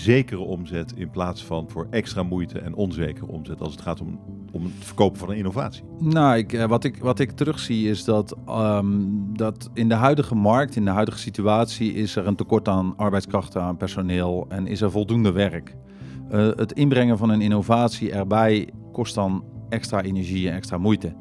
zekere 0.02 0.40
omzet 0.40 0.92
in 0.96 1.10
plaats 1.10 1.44
van 1.44 1.70
voor 1.70 1.86
extra 1.90 2.22
moeite 2.22 2.58
en 2.58 2.74
onzekere 2.74 3.26
omzet 3.26 3.60
als 3.60 3.72
het 3.72 3.80
gaat 3.80 4.00
om, 4.00 4.20
om 4.52 4.64
het 4.64 4.72
verkopen 4.78 5.18
van 5.18 5.30
een 5.30 5.36
innovatie? 5.36 5.82
Nou, 5.98 6.36
ik, 6.36 6.52
eh, 6.52 6.64
wat, 6.64 6.84
ik, 6.84 6.96
wat 6.96 7.18
ik 7.18 7.30
terugzie 7.30 7.88
is 7.88 8.04
dat, 8.04 8.36
ehm, 8.46 8.86
dat 9.32 9.70
in 9.74 9.88
de 9.88 9.94
huidige 9.94 10.34
markt, 10.34 10.76
in 10.76 10.84
de 10.84 10.90
huidige 10.90 11.18
situatie, 11.18 11.92
is 11.92 12.16
er 12.16 12.26
een 12.26 12.36
tekort 12.36 12.68
aan 12.68 12.96
arbeidskrachten, 12.96 13.62
aan 13.62 13.76
personeel 13.76 14.46
en 14.48 14.66
is 14.66 14.80
er 14.80 14.90
voldoende 14.90 15.32
werk. 15.32 15.76
Eh, 16.30 16.48
het 16.56 16.72
inbrengen 16.72 17.18
van 17.18 17.30
een 17.30 17.40
innovatie 17.40 18.12
erbij 18.12 18.68
kost 18.92 19.14
dan 19.14 19.44
extra 19.68 20.02
energie 20.02 20.48
en 20.48 20.54
extra 20.54 20.78
moeite. 20.78 21.14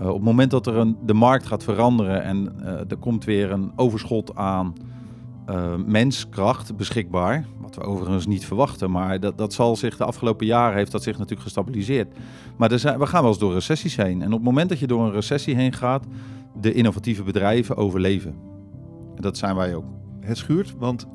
Eh, 0.00 0.08
op 0.08 0.14
het 0.14 0.24
moment 0.24 0.50
dat 0.50 0.66
er 0.66 0.76
een, 0.76 0.96
de 1.04 1.14
markt 1.14 1.46
gaat 1.46 1.64
veranderen 1.64 2.22
en 2.22 2.52
eh, 2.62 2.72
er 2.88 2.96
komt 2.96 3.24
weer 3.24 3.50
een 3.50 3.72
overschot 3.76 4.36
aan 4.36 4.74
eh, 5.46 5.74
menskracht 5.86 6.76
beschikbaar, 6.76 7.44
wat 7.60 7.74
we 7.74 7.82
overigens 7.82 8.26
niet 8.26 8.46
verwachten, 8.46 8.90
maar 8.90 9.20
dat, 9.20 9.38
dat 9.38 9.52
zal 9.52 9.76
zich 9.76 9.96
de 9.96 10.04
afgelopen 10.04 10.46
jaren 10.46 10.76
heeft 10.76 10.92
dat 10.92 11.02
zich 11.02 11.14
natuurlijk 11.14 11.42
gestabiliseerd. 11.42 12.16
Maar 12.56 12.72
er 12.72 12.78
zijn, 12.78 12.98
we 12.98 13.06
gaan 13.06 13.20
wel 13.20 13.30
eens 13.30 13.40
door 13.40 13.52
recessies 13.52 13.96
heen. 13.96 14.22
En 14.22 14.26
op 14.26 14.32
het 14.32 14.42
moment 14.42 14.68
dat 14.68 14.78
je 14.78 14.86
door 14.86 15.04
een 15.04 15.12
recessie 15.12 15.54
heen 15.54 15.72
gaat, 15.72 16.04
de 16.60 16.72
innovatieve 16.72 17.22
bedrijven 17.22 17.76
overleven. 17.76 18.34
En 19.16 19.22
dat 19.22 19.36
zijn 19.36 19.56
wij 19.56 19.74
ook. 19.74 19.84
Het 20.20 20.36
schuurt, 20.36 20.74
want 20.78 21.06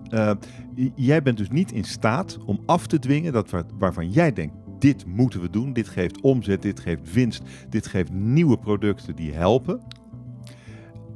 jij 0.96 1.22
bent 1.22 1.38
dus 1.38 1.50
niet 1.50 1.72
in 1.72 1.84
staat 1.84 2.38
om 2.46 2.60
af 2.66 2.88
te 2.88 3.00
dwingen 3.00 3.34
dat 3.34 3.50
waar- 3.50 3.66
waarvan 3.78 4.10
jij 4.10 4.34
denkt, 4.34 4.56
dit 4.80 5.06
moeten 5.06 5.42
we 5.42 5.50
doen, 5.50 5.74
dit 5.74 5.88
geeft 5.88 6.22
omzet, 6.22 6.62
dit 6.62 6.80
geeft 6.80 7.14
winst, 7.14 7.44
dit 7.70 7.88
geeft 7.88 8.12
nieuwe 8.12 8.58
producten 8.58 9.16
die 9.16 9.34
helpen, 9.34 9.82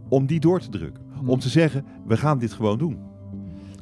om 0.07 0.25
die 0.25 0.39
door 0.39 0.59
te 0.59 0.69
drukken. 0.69 1.03
Om 1.25 1.39
te 1.39 1.49
zeggen, 1.49 1.85
we 2.05 2.17
gaan 2.17 2.39
dit 2.39 2.53
gewoon 2.53 2.77
doen. 2.77 2.97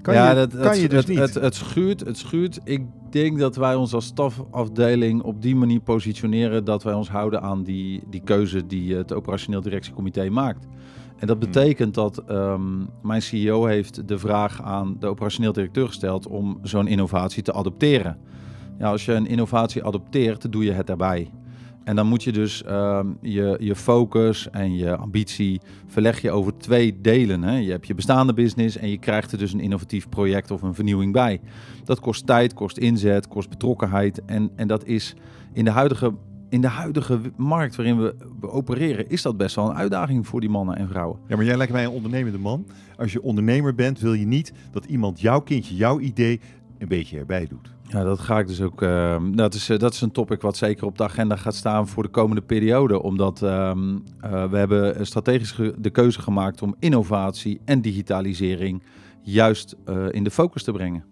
Kan 0.02 0.14
ja, 0.14 0.30
je, 0.30 0.36
dat, 0.36 0.52
kan 0.52 0.62
het, 0.62 0.82
je 0.82 0.90
dus 0.90 1.00
het, 1.00 1.08
niet. 1.08 1.18
Het, 1.18 1.34
het 1.34 1.56
schuurt, 1.56 2.00
het 2.00 2.18
schuurt. 2.18 2.60
Ik 2.64 2.86
denk 3.10 3.40
dat 3.40 3.56
wij 3.56 3.76
ons 3.76 3.94
als 3.94 4.06
stafafdeling 4.06 5.22
op 5.22 5.42
die 5.42 5.56
manier 5.56 5.80
positioneren 5.80 6.66
dat 6.66 6.84
wij 6.84 6.94
ons 6.94 7.10
houden 7.10 7.42
aan 7.42 7.64
die, 7.64 8.04
die 8.10 8.22
keuze 8.24 8.66
die 8.66 8.96
het 8.96 9.14
operationeel 9.14 9.62
directiecomité 9.62 10.30
maakt. 10.30 10.68
En 11.18 11.28
dat 11.28 11.38
Hmm. 11.38 11.52
betekent 11.52 11.94
dat 11.94 12.18
ehm, 12.18 12.62
mijn 13.02 13.22
CEO 13.22 13.66
heeft 13.66 14.08
de 14.08 14.20
vraag 14.20 14.62
aan 14.62 14.96
de 15.00 15.08
operationeel 15.08 15.54
directeur 15.54 15.88
gesteld 15.88 16.28
om 16.28 16.60
zo'n 16.62 16.88
innovatie 16.88 17.44
te 17.44 17.54
adopteren. 17.54 18.18
Als 18.82 19.06
je 19.06 19.14
een 19.14 19.28
innovatie 19.28 19.84
adopteert, 19.84 20.52
doe 20.52 20.64
je 20.64 20.72
het 20.72 20.88
daarbij. 20.88 21.30
En 21.88 21.96
dan 21.96 22.08
moet 22.08 22.24
je 22.24 22.32
dus 22.32 22.64
ehm, 22.64 23.08
je, 23.22 23.58
je 23.60 23.76
focus 23.76 24.50
en 24.50 24.76
je 24.76 24.96
ambitie 24.96 25.62
verleg 25.86 26.22
je 26.22 26.32
over 26.32 26.58
twee 26.58 27.02
delen. 27.02 27.44
Hè. 27.44 27.58
Je 27.58 27.72
hebt 27.72 27.88
je 27.88 27.96
bestaande 27.96 28.34
business 28.34 28.78
en 28.78 28.90
je 28.90 28.98
krijgt 28.98 29.32
er 29.32 29.38
dus 29.38 29.54
een 29.54 29.60
innovatief 29.60 30.10
project 30.10 30.52
of 30.52 30.62
een 30.62 30.74
vernieuwing 30.74 31.14
bij. 31.14 31.42
Dat 31.84 32.00
kost 32.00 32.26
tijd, 32.26 32.54
kost 32.54 32.78
inzet, 32.78 33.28
kost 33.28 33.50
betrokkenheid. 33.50 34.26
En, 34.26 34.52
en 34.56 34.68
dat 34.68 34.86
is 34.86 35.16
in 35.54 35.66
de 35.66 35.72
huidige, 35.72 36.14
in 36.50 36.62
de 36.62 36.68
huidige 36.68 37.20
markt 37.38 37.76
waarin 37.76 38.02
we, 38.02 38.16
we 38.40 38.50
opereren, 38.50 39.10
is 39.10 39.22
dat 39.22 39.38
best 39.38 39.56
wel 39.56 39.70
een 39.70 39.76
uitdaging 39.76 40.28
voor 40.28 40.40
die 40.40 40.50
mannen 40.50 40.76
en 40.76 40.88
vrouwen. 40.88 41.20
Ja, 41.28 41.36
maar 41.36 41.46
jij 41.46 41.58
lijkt 41.58 41.74
mij 41.74 41.84
een 41.84 41.92
ondernemende 41.92 42.40
man. 42.40 42.66
Als 42.98 43.12
je 43.12 43.22
ondernemer 43.22 43.76
bent, 43.76 44.00
wil 44.00 44.14
je 44.14 44.26
niet 44.26 44.54
dat 44.72 44.86
iemand 44.86 45.20
jouw 45.20 45.40
kindje, 45.40 45.76
jouw 45.76 46.00
idee 46.00 46.40
een 46.78 46.88
beetje 46.88 47.20
erbij 47.20 47.48
doet. 47.48 47.77
Ja, 47.90 48.04
dat 48.04 48.20
ga 48.20 48.40
ik 48.40 48.48
dus 48.48 48.62
ook. 48.62 48.82
ehm, 48.82 49.32
dat, 49.36 49.54
is, 49.54 49.70
eh, 49.70 49.80
dat 49.80 49.94
is 49.94 50.02
een 50.02 50.12
topic 50.12 50.42
wat 50.42 50.58
zeker 50.58 50.86
op 50.86 50.98
de 50.98 51.04
agenda 51.04 51.36
gaat 51.36 51.56
staan 51.56 51.88
voor 51.88 52.04
de 52.04 52.10
komende 52.10 52.42
periode. 52.42 53.02
Omdat 53.02 53.42
ehm, 53.42 53.98
eh, 54.22 54.50
we 54.50 54.58
hebben 54.58 55.06
strategisch 55.06 55.56
de 55.78 55.90
keuze 55.90 56.22
gemaakt 56.22 56.62
om 56.62 56.76
innovatie 56.80 57.62
en 57.66 57.82
digitalisering 57.82 58.84
juist 59.22 59.76
eh, 59.86 60.06
in 60.12 60.24
de 60.24 60.32
focus 60.32 60.64
te 60.64 60.72
brengen. 60.72 61.04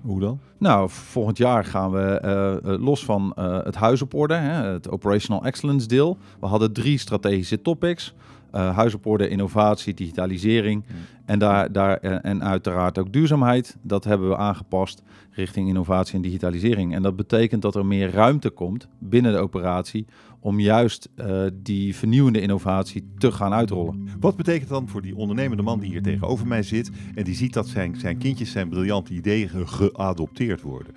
Hoe 0.00 0.20
dan? 0.20 0.40
Nou, 0.58 0.88
volgend 0.90 1.38
jaar 1.38 1.64
gaan 1.64 1.90
we 1.90 2.78
los 2.80 3.04
van 3.04 3.32
het 3.64 3.74
huis 3.74 4.02
op 4.02 4.14
orde, 4.14 4.34
hè, 4.34 4.72
het 4.72 4.90
Operational 4.90 5.44
Excellence 5.44 5.86
deel. 5.86 6.18
We 6.40 6.46
hadden 6.46 6.72
drie 6.72 6.98
strategische 6.98 7.62
topics. 7.62 8.14
Uh, 8.54 8.76
huis 8.76 8.94
op 8.94 9.06
orde, 9.06 9.28
innovatie, 9.28 9.94
digitalisering 9.94 10.84
Mm. 10.88 10.96
en, 11.24 11.38
daar, 11.38 11.72
daar, 11.72 11.96
en, 11.96 12.22
en 12.22 12.44
uiteraard 12.44 12.98
ook 12.98 13.12
duurzaamheid. 13.12 13.76
Dat 13.82 14.04
hebben 14.04 14.28
we 14.28 14.36
aangepast 14.36 15.02
richting 15.30 15.68
innovatie 15.68 16.14
en 16.14 16.22
digitalisering. 16.22 16.94
En 16.94 17.02
dat 17.02 17.16
betekent 17.16 17.62
dat 17.62 17.74
er 17.74 17.86
meer 17.86 18.10
ruimte 18.10 18.50
komt 18.50 18.88
binnen 18.98 19.32
de 19.32 19.38
operatie 19.38 20.06
om 20.40 20.60
juist 20.60 21.08
uh, 21.16 21.42
die 21.52 21.96
vernieuwende 21.96 22.40
innovatie 22.40 23.04
te 23.18 23.32
gaan 23.32 23.52
uitrollen. 23.52 24.08
Wat 24.20 24.36
betekent 24.36 24.68
dan 24.68 24.88
voor 24.88 25.02
die 25.02 25.16
ondernemende 25.16 25.62
man 25.62 25.80
die 25.80 25.90
hier 25.90 26.02
tegenover 26.02 26.46
mij 26.46 26.62
zit 26.62 26.90
en 27.14 27.24
die 27.24 27.34
ziet 27.34 27.52
dat 27.52 27.66
zijn, 27.66 27.96
zijn 27.96 28.18
kindjes 28.18 28.50
zijn 28.50 28.68
briljante 28.68 29.12
ideeën 29.12 29.50
geadopteerd 29.68 30.62
worden? 30.62 30.94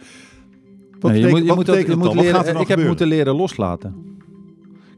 Wat 0.99 1.11
nee, 1.11 1.21
betekent, 1.21 1.23
je 1.23 1.29
moet, 1.29 1.41
je 1.41 1.47
wat 1.47 1.55
moet, 1.55 1.65
dat, 1.65 1.87
je 1.87 1.95
moet 1.95 2.13
leren, 2.13 2.39
ik 2.39 2.47
gebeuren? 2.47 2.77
heb 2.77 2.87
moeten 2.87 3.07
leren 3.07 3.35
loslaten. 3.35 4.16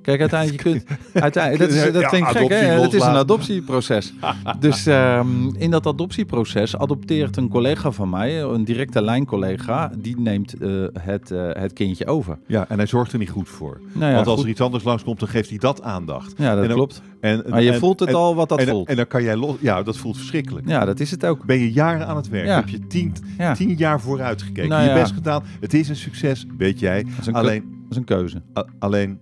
Kijk, 0.02 0.20
uiteindelijk, 0.20 0.64
je 0.64 0.70
kunt, 0.72 0.84
uiteindelijk, 1.14 1.72
dat, 1.72 1.84
is, 1.86 1.92
dat 1.94 2.02
ja, 2.02 2.08
klinkt 2.08 2.30
gek, 2.30 2.50
hè? 2.50 2.56
Het 2.56 2.94
is 2.94 3.02
een 3.02 3.08
adoptieproces. 3.08 4.14
dus 4.60 4.86
um, 4.86 5.56
in 5.56 5.72
dat 5.72 5.88
adoptieproces 5.88 6.78
adopteert 6.78 7.38
een 7.38 7.50
collega 7.50 7.92
van 7.92 8.10
mij, 8.10 8.42
een 8.42 8.64
directe 8.64 9.02
lijncollega, 9.02 9.92
die 9.98 10.20
neemt 10.20 10.62
uh, 10.62 10.88
het, 11.00 11.32
uh, 11.32 11.50
het 11.52 11.74
kindje 11.74 12.08
over. 12.08 12.38
Ja, 12.48 12.66
en 12.70 12.78
hij 12.78 12.88
zorgt 12.88 13.12
er 13.12 13.20
niet 13.20 13.30
goed 13.30 13.50
voor. 13.50 13.82
Nou 13.94 14.10
ja, 14.10 14.16
Want 14.16 14.28
als 14.28 14.36
goed. 14.36 14.46
er 14.46 14.52
iets 14.52 14.62
anders 14.62 14.84
langskomt, 14.84 15.20
dan 15.20 15.28
geeft 15.28 15.50
hij 15.50 15.58
dat 15.58 15.82
aandacht. 15.82 16.34
Ja, 16.38 16.56
dat 16.56 16.64
en 16.64 16.70
klopt. 16.70 17.02
En, 17.22 17.44
maar 17.50 17.62
je 17.62 17.72
en, 17.72 17.80
voelt 17.80 18.00
het 18.00 18.14
al 18.14 18.36
wat 18.36 18.50
dat 18.50 18.60
en, 18.60 18.68
voelt. 18.68 18.88
En 18.88 18.96
dan 18.96 19.08
kan 19.08 19.24
jij 19.24 19.36
los... 19.36 19.56
Ja, 19.60 19.84
dat 19.84 19.98
voelt 19.98 20.18
verschrikkelijk. 20.18 20.68
Ja, 20.68 20.86
dat 20.86 21.00
is 21.00 21.12
het 21.12 21.26
ook. 21.26 21.46
Ben 21.46 21.60
je 21.60 21.72
jaren 21.72 22.08
aan 22.08 22.16
het 22.16 22.30
werk, 22.30 22.46
ja. 22.46 22.56
heb 22.56 22.70
je 22.70 22.88
tien, 22.88 23.14
tien 23.54 23.76
jaar 23.76 24.02
vooruit 24.02 24.42
gekeken, 24.42 24.70
nou, 24.70 24.88
je 24.88 24.94
best 24.94 25.14
gedaan. 25.14 25.44
Het 25.60 25.74
is 25.74 25.90
een 25.90 25.96
succes, 25.96 26.46
weet 26.58 26.80
jij. 26.80 27.06
Alleen, 27.32 27.64
dat 27.82 27.92
is 27.92 27.98
een 27.98 28.04
keuze. 28.04 28.42
alleen 28.80 29.20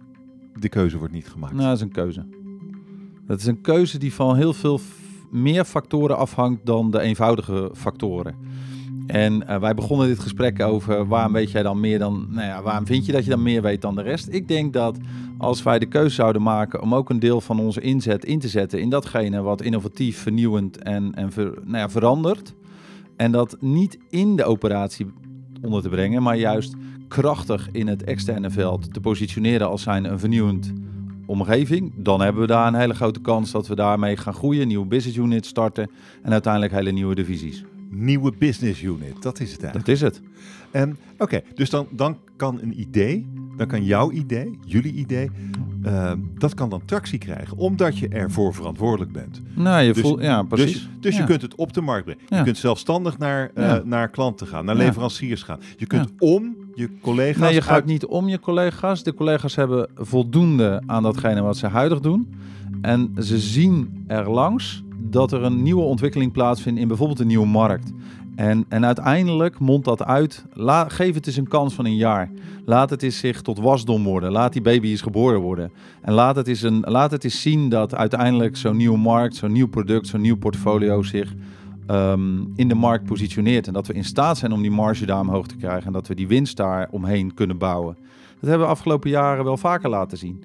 de 0.60 0.70
keuze 0.70 0.98
wordt 0.98 1.14
niet 1.14 1.28
gemaakt. 1.28 1.54
Nou, 1.54 1.68
dat 1.68 1.76
is 1.76 1.82
een 1.82 1.92
keuze. 1.92 2.26
Dat 3.28 3.40
is 3.40 3.46
een 3.46 3.62
keuze 3.62 3.98
die 3.98 4.14
van 4.14 4.36
heel 4.36 4.54
veel 4.54 4.80
meer 5.32 5.66
factoren 5.66 6.18
afhangt 6.18 6.66
dan 6.66 6.92
de 6.92 7.00
eenvoudige 7.00 7.72
factoren. 7.74 8.36
En 9.08 9.44
uh, 9.50 9.60
wij 9.60 9.74
begonnen 9.74 10.08
dit 10.08 10.20
gesprek 10.20 10.62
over 10.62 11.08
waarom 11.08 11.34
weet 11.34 11.52
jij 11.52 11.64
dan 11.64 11.80
meer 11.80 12.00
dan, 12.00 12.28
nou 12.30 12.48
ja, 12.48 12.62
waarom 12.62 12.86
vind 12.86 13.06
je 13.06 13.12
dat 13.12 13.24
je 13.24 13.30
dan 13.30 13.44
meer 13.44 13.62
weet 13.62 13.82
dan 13.82 13.96
de 13.96 14.02
rest? 14.02 14.28
Ik 14.32 14.48
denk 14.48 14.74
dat 14.74 14.98
als 15.38 15.64
wij 15.64 15.80
de 15.80 15.86
keuze 15.86 16.16
zouden 16.16 16.42
maken 16.42 16.82
om 16.82 16.96
ook 16.96 17.10
een 17.10 17.20
deel 17.20 17.42
van 17.42 17.60
onze 17.60 17.82
inzet 17.82 18.26
in 18.26 18.40
te 18.40 18.48
zetten 18.48 18.82
in 18.82 18.90
datgene 18.90 19.42
wat 19.42 19.62
innovatief, 19.62 20.18
vernieuwend 20.18 20.78
en, 20.78 21.14
en 21.16 21.32
ver, 21.32 21.54
nou 21.64 21.78
ja, 21.78 21.90
verandert. 21.90 22.54
En 23.16 23.32
dat 23.32 23.58
niet 23.60 23.98
in 24.10 24.36
de 24.36 24.44
operatie 24.44 25.08
onder 25.62 25.82
te 25.82 25.90
brengen, 25.90 26.24
maar 26.24 26.38
juist 26.38 26.76
krachtig 27.08 27.70
in 27.72 27.88
het 27.88 28.04
externe 28.04 28.50
veld 28.50 28.94
te 28.94 29.00
positioneren 29.00 29.68
als 29.70 29.82
zijn 29.82 30.06
een 30.06 30.20
vernieuwend 30.20 30.74
omgeving, 31.26 31.94
dan 31.96 32.22
hebben 32.22 32.42
we 32.42 32.48
daar 32.48 32.68
een 32.68 32.80
hele 32.80 32.94
grote 32.94 33.22
kans 33.22 33.52
dat 33.52 33.68
we 33.68 33.76
daarmee 33.76 34.18
gaan 34.18 34.34
groeien, 34.34 34.68
nieuwe 34.68 34.86
business 34.86 35.18
units 35.18 35.50
starten 35.50 35.90
en 36.24 36.32
uiteindelijk 36.32 36.74
hele 36.74 36.92
nieuwe 36.92 37.16
divisies. 37.16 37.64
Nieuwe 37.90 38.34
business 38.38 38.82
unit, 38.82 39.22
dat 39.22 39.40
is 39.40 39.52
het 39.52 39.64
eigenlijk. 39.64 39.86
Dat 39.86 39.96
is 39.96 40.02
het. 40.02 40.22
Oké, 40.74 40.96
okay, 41.18 41.44
dus 41.56 41.70
dan, 41.70 41.88
dan 41.92 42.18
kan 42.36 42.60
een 42.62 42.80
idee, 42.80 43.28
dan 43.58 43.68
kan 43.68 43.84
jouw 43.84 44.12
idee, 44.12 44.60
jullie 44.66 44.94
idee, 44.94 45.32
uh, 45.86 46.12
dat 46.38 46.54
kan 46.54 46.70
dan 46.70 46.82
tractie 46.86 47.20
krijgen, 47.20 47.58
omdat 47.58 47.98
je 47.98 48.08
ervoor 48.08 48.54
verantwoordelijk 48.54 49.12
bent. 49.12 49.42
Nou, 49.56 49.84
je 49.84 49.94
dus, 49.94 50.02
voelt, 50.02 50.22
ja, 50.22 50.44
precies. 50.44 50.74
Dus, 50.74 50.90
dus 51.00 51.14
ja. 51.14 51.20
je 51.20 51.26
kunt 51.28 51.42
het 51.42 51.56
op 51.56 51.74
de 51.74 51.82
markt 51.82 52.06
brengen. 52.06 52.24
Ja. 52.30 52.38
Je 52.38 52.44
kunt 52.44 52.58
zelfstandig 52.58 53.18
naar, 53.18 53.52
uh, 53.56 53.66
ja. 53.66 53.82
naar 53.86 54.10
klanten 54.10 54.48
gaan, 54.48 54.66
naar 54.66 54.76
leveranciers 54.76 55.44
gaan. 55.44 55.60
Je 55.78 55.86
kunt 55.86 56.12
om 56.20 56.56
je 56.74 56.90
collega's. 57.02 57.42
Nee, 57.42 57.54
je 57.54 57.62
gaat 57.62 57.74
uit... 57.74 57.86
niet 57.86 58.06
om 58.06 58.28
je 58.28 58.40
collega's. 58.40 59.04
De 59.04 59.14
collega's 59.14 59.56
hebben 59.56 59.90
voldoende 59.96 60.82
aan 60.86 61.04
datgene 61.04 61.42
wat 61.42 61.58
ze 61.58 61.68
huidig 61.68 62.00
doen. 62.00 62.28
En 62.82 63.16
ze 63.20 63.40
zien 63.40 64.04
er 64.08 64.30
langs 64.30 64.84
dat 65.00 65.32
er 65.32 65.44
een 65.44 65.64
nieuwe 65.64 65.82
ontwikkeling 65.82 66.32
plaatsvindt 66.32 66.80
in 66.80 66.88
bijvoorbeeld 66.88 67.20
een 67.20 67.28
nieuwe 67.28 67.48
markt. 67.48 67.92
En, 68.38 68.66
en 68.70 68.86
uiteindelijk 68.86 69.60
mondt 69.60 69.86
dat 69.86 70.04
uit. 70.04 70.46
Geef 70.88 71.14
het 71.14 71.28
eens 71.28 71.38
een 71.38 71.48
kans 71.48 71.74
van 71.74 71.86
een 71.86 71.96
jaar. 71.96 72.30
Laat 72.66 72.90
het 72.90 73.04
eens 73.04 73.18
zich 73.18 73.42
tot 73.42 73.60
wasdom 73.60 74.04
worden. 74.04 74.32
Laat 74.32 74.54
die 74.54 74.62
baby 74.62 74.88
eens 74.88 75.02
geboren 75.02 75.40
worden. 75.40 75.72
En 76.02 76.14
laat 76.14 76.36
het 76.36 76.48
eens, 76.48 76.62
een, 76.62 76.80
laat 76.80 77.12
het 77.12 77.24
eens 77.24 77.42
zien 77.42 77.70
dat 77.70 77.96
uiteindelijk 77.96 78.58
zo'n 78.58 78.78
nieuwe 78.78 78.98
markt, 78.98 79.36
zo'n 79.36 79.52
nieuw 79.52 79.68
product, 79.68 80.08
zo'n 80.08 80.22
nieuw 80.22 80.38
portfolio 80.38 81.04
zich 81.04 81.34
um, 81.88 82.54
in 82.56 82.68
de 82.68 82.76
markt 82.76 83.06
positioneert. 83.06 83.68
En 83.68 83.74
dat 83.74 83.88
we 83.88 83.94
in 83.94 84.06
staat 84.06 84.38
zijn 84.38 84.52
om 84.52 84.62
die 84.62 84.72
marge 84.72 85.06
daar 85.06 85.20
omhoog 85.20 85.48
te 85.48 85.56
krijgen. 85.56 85.86
En 85.86 85.94
dat 85.94 86.08
we 86.08 86.16
die 86.16 86.28
winst 86.28 86.58
daar 86.58 86.88
omheen 86.92 87.34
kunnen 87.34 87.58
bouwen. 87.58 87.98
Dat 88.40 88.50
hebben 88.50 88.68
we 88.68 88.74
afgelopen 88.74 89.10
jaren 89.10 89.44
wel 89.44 89.58
vaker 89.58 89.90
laten 89.90 90.18
zien. 90.18 90.44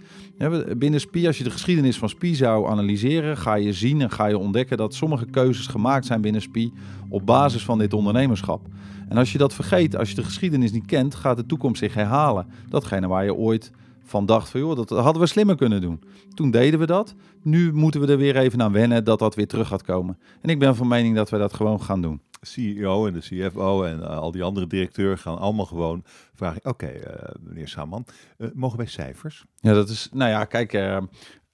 Binnen 0.76 1.00
SPI, 1.00 1.26
als 1.26 1.38
je 1.38 1.44
de 1.44 1.50
geschiedenis 1.50 1.98
van 1.98 2.08
SPI 2.08 2.34
zou 2.34 2.70
analyseren, 2.70 3.36
ga 3.36 3.54
je 3.54 3.72
zien 3.72 4.00
en 4.00 4.10
ga 4.10 4.26
je 4.26 4.38
ontdekken 4.38 4.76
dat 4.76 4.94
sommige 4.94 5.26
keuzes 5.26 5.66
gemaakt 5.66 6.06
zijn 6.06 6.20
binnen 6.20 6.42
SPI 6.42 6.72
op 7.08 7.26
basis 7.26 7.64
van 7.64 7.78
dit 7.78 7.92
ondernemerschap. 7.92 8.66
En 9.08 9.16
als 9.16 9.32
je 9.32 9.38
dat 9.38 9.54
vergeet, 9.54 9.96
als 9.96 10.08
je 10.08 10.14
de 10.14 10.24
geschiedenis 10.24 10.72
niet 10.72 10.86
kent, 10.86 11.14
gaat 11.14 11.36
de 11.36 11.46
toekomst 11.46 11.78
zich 11.78 11.94
herhalen. 11.94 12.46
Datgene 12.68 13.08
waar 13.08 13.24
je 13.24 13.34
ooit 13.34 13.70
van 14.04 14.26
dacht 14.26 14.48
van 14.48 14.60
joh, 14.60 14.76
dat 14.76 14.88
hadden 14.88 15.22
we 15.22 15.28
slimmer 15.28 15.56
kunnen 15.56 15.80
doen. 15.80 16.00
Toen 16.34 16.50
deden 16.50 16.78
we 16.78 16.86
dat. 16.86 17.14
Nu 17.42 17.72
moeten 17.72 18.00
we 18.00 18.06
er 18.06 18.18
weer 18.18 18.36
even 18.36 18.62
aan 18.62 18.72
wennen 18.72 19.04
dat 19.04 19.18
dat 19.18 19.34
weer 19.34 19.46
terug 19.46 19.68
gaat 19.68 19.82
komen. 19.82 20.18
En 20.40 20.50
ik 20.50 20.58
ben 20.58 20.76
van 20.76 20.88
mening 20.88 21.16
dat 21.16 21.30
we 21.30 21.38
dat 21.38 21.54
gewoon 21.54 21.82
gaan 21.82 22.00
doen. 22.00 22.20
CEO 22.46 23.06
en 23.06 23.12
de 23.12 23.20
CFO 23.20 23.84
en 23.84 23.98
uh, 23.98 24.18
al 24.18 24.32
die 24.32 24.42
andere 24.42 24.66
directeuren 24.66 25.18
gaan 25.18 25.38
allemaal 25.38 25.66
gewoon 25.66 26.04
vragen: 26.34 26.60
Oké, 26.64 26.68
okay, 26.68 26.96
uh, 26.96 27.34
meneer 27.40 27.68
Saman, 27.68 28.04
uh, 28.38 28.48
mogen 28.54 28.76
wij 28.78 28.86
cijfers? 28.86 29.44
Ja, 29.60 29.72
dat 29.72 29.88
is, 29.88 30.08
nou 30.12 30.30
ja, 30.30 30.44
kijk. 30.44 30.72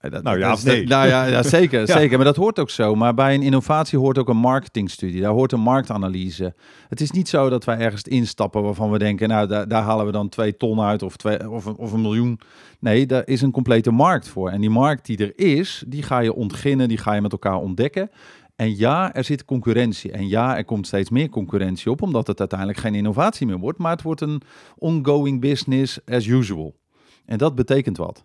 Dat, 0.01 0.23
nou 0.23 0.39
ja, 0.39 0.51
dat, 0.51 0.63
nee. 0.63 0.87
nou 0.87 1.09
ja, 1.09 1.25
ja 1.25 1.43
zeker, 1.43 1.81
ja. 1.87 1.99
zeker. 1.99 2.17
Maar 2.17 2.27
dat 2.27 2.37
hoort 2.37 2.59
ook 2.59 2.71
zo. 2.71 2.95
Maar 2.95 3.15
bij 3.15 3.35
een 3.35 3.43
innovatie 3.43 3.99
hoort 3.99 4.19
ook 4.19 4.29
een 4.29 4.37
marketingstudie. 4.37 5.21
Daar 5.21 5.33
hoort 5.33 5.53
een 5.53 5.61
marktanalyse. 5.61 6.55
Het 6.89 7.01
is 7.01 7.11
niet 7.11 7.29
zo 7.29 7.49
dat 7.49 7.65
wij 7.65 7.79
ergens 7.79 8.03
instappen 8.03 8.63
waarvan 8.63 8.91
we 8.91 8.99
denken, 8.99 9.29
nou, 9.29 9.47
daar, 9.47 9.69
daar 9.69 9.83
halen 9.83 10.07
we 10.07 10.13
dan 10.13 10.29
twee 10.29 10.57
ton 10.57 10.81
uit 10.81 11.03
of, 11.03 11.17
twee, 11.17 11.51
of, 11.51 11.67
of 11.67 11.93
een 11.93 12.01
miljoen. 12.01 12.41
Nee, 12.81 13.07
daar 13.07 13.27
is 13.27 13.43
een 13.43 13.51
complete 13.51 13.91
markt 13.91 14.29
voor. 14.29 14.51
En 14.51 14.61
die 14.61 14.71
markt 14.71 15.07
die 15.07 15.19
er 15.19 15.39
is, 15.39 15.85
die 15.87 16.03
ga 16.03 16.19
je 16.19 16.35
ontginnen, 16.35 16.89
die 16.89 16.99
ga 16.99 17.15
je 17.15 17.21
met 17.21 17.33
elkaar 17.33 17.57
ontdekken. 17.57 18.11
En 18.59 18.77
ja, 18.77 19.15
er 19.15 19.25
zit 19.25 19.45
concurrentie. 19.45 20.11
En 20.13 20.29
ja, 20.29 20.57
er 20.57 20.65
komt 20.65 20.87
steeds 20.87 21.11
meer 21.11 21.29
concurrentie 21.29 21.91
op, 21.91 22.03
omdat 22.03 22.27
het 22.27 22.39
uiteindelijk 22.39 22.79
geen 22.79 22.95
innovatie 22.95 23.47
meer 23.47 23.59
wordt. 23.59 23.79
Maar 23.79 23.91
het 23.91 24.03
wordt 24.03 24.21
een 24.21 24.43
ongoing 24.77 25.41
business 25.41 25.99
as 26.05 26.27
usual. 26.27 26.77
En 27.25 27.39
dat 27.39 27.55
betekent 27.55 27.97
wat? 27.97 28.25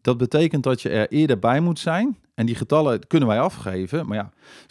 Dat 0.00 0.16
betekent 0.16 0.62
dat 0.62 0.82
je 0.82 0.88
er 0.88 1.08
eerder 1.08 1.38
bij 1.38 1.60
moet 1.60 1.78
zijn. 1.78 2.18
En 2.40 2.46
die 2.46 2.54
getallen 2.54 3.06
kunnen 3.06 3.28
wij 3.28 3.40
afgeven. 3.40 4.06
Maar 4.06 4.16
ja, 4.16 4.30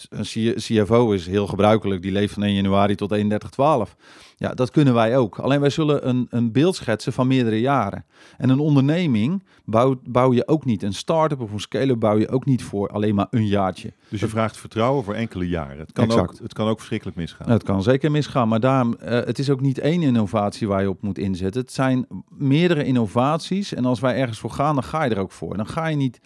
een 0.09 0.55
CFO 0.55 1.11
is 1.11 1.27
heel 1.27 1.47
gebruikelijk. 1.47 2.01
Die 2.01 2.11
leeft 2.11 2.33
van 2.33 2.43
1 2.43 2.53
januari 2.53 2.95
tot 2.95 3.15
31-12. 3.15 3.95
Ja, 4.37 4.53
dat 4.53 4.71
kunnen 4.71 4.93
wij 4.93 5.17
ook. 5.17 5.39
Alleen 5.39 5.59
wij 5.59 5.69
zullen 5.69 6.07
een, 6.07 6.27
een 6.29 6.51
beeld 6.51 6.75
schetsen 6.75 7.13
van 7.13 7.27
meerdere 7.27 7.59
jaren. 7.59 8.05
En 8.37 8.49
een 8.49 8.59
onderneming 8.59 9.43
bouw, 9.65 9.99
bouw 10.03 10.33
je 10.33 10.47
ook 10.47 10.65
niet. 10.65 10.83
Een 10.83 10.93
start-up 10.93 11.41
of 11.41 11.51
een 11.51 11.59
scale-up 11.59 11.99
bouw 11.99 12.17
je 12.17 12.29
ook 12.29 12.45
niet 12.45 12.63
voor 12.63 12.89
alleen 12.89 13.15
maar 13.15 13.27
een 13.29 13.47
jaartje. 13.47 13.93
Dus 14.09 14.19
je 14.19 14.27
vraagt 14.27 14.57
vertrouwen 14.57 15.03
voor 15.03 15.13
enkele 15.13 15.47
jaren. 15.47 15.79
Het 15.79 15.91
kan, 15.91 16.03
exact. 16.03 16.31
ook, 16.31 16.39
het 16.39 16.53
kan 16.53 16.67
ook 16.67 16.77
verschrikkelijk 16.77 17.17
misgaan. 17.17 17.49
Het 17.49 17.63
kan 17.63 17.83
zeker 17.83 18.11
misgaan. 18.11 18.47
Maar 18.47 18.59
daarom, 18.59 18.95
uh, 19.01 19.09
het 19.09 19.39
is 19.39 19.49
ook 19.49 19.61
niet 19.61 19.79
één 19.79 20.01
innovatie 20.01 20.67
waar 20.67 20.81
je 20.81 20.89
op 20.89 21.01
moet 21.01 21.17
inzetten. 21.17 21.61
Het 21.61 21.71
zijn 21.71 22.07
meerdere 22.29 22.83
innovaties. 22.83 23.73
En 23.73 23.85
als 23.85 23.99
wij 23.99 24.15
ergens 24.15 24.39
voor 24.39 24.51
gaan, 24.51 24.75
dan 24.75 24.83
ga 24.83 25.03
je 25.03 25.09
er 25.09 25.21
ook 25.21 25.31
voor. 25.31 25.57
Dan 25.57 25.67
ga 25.67 25.87
je 25.87 25.95
niet... 25.95 26.19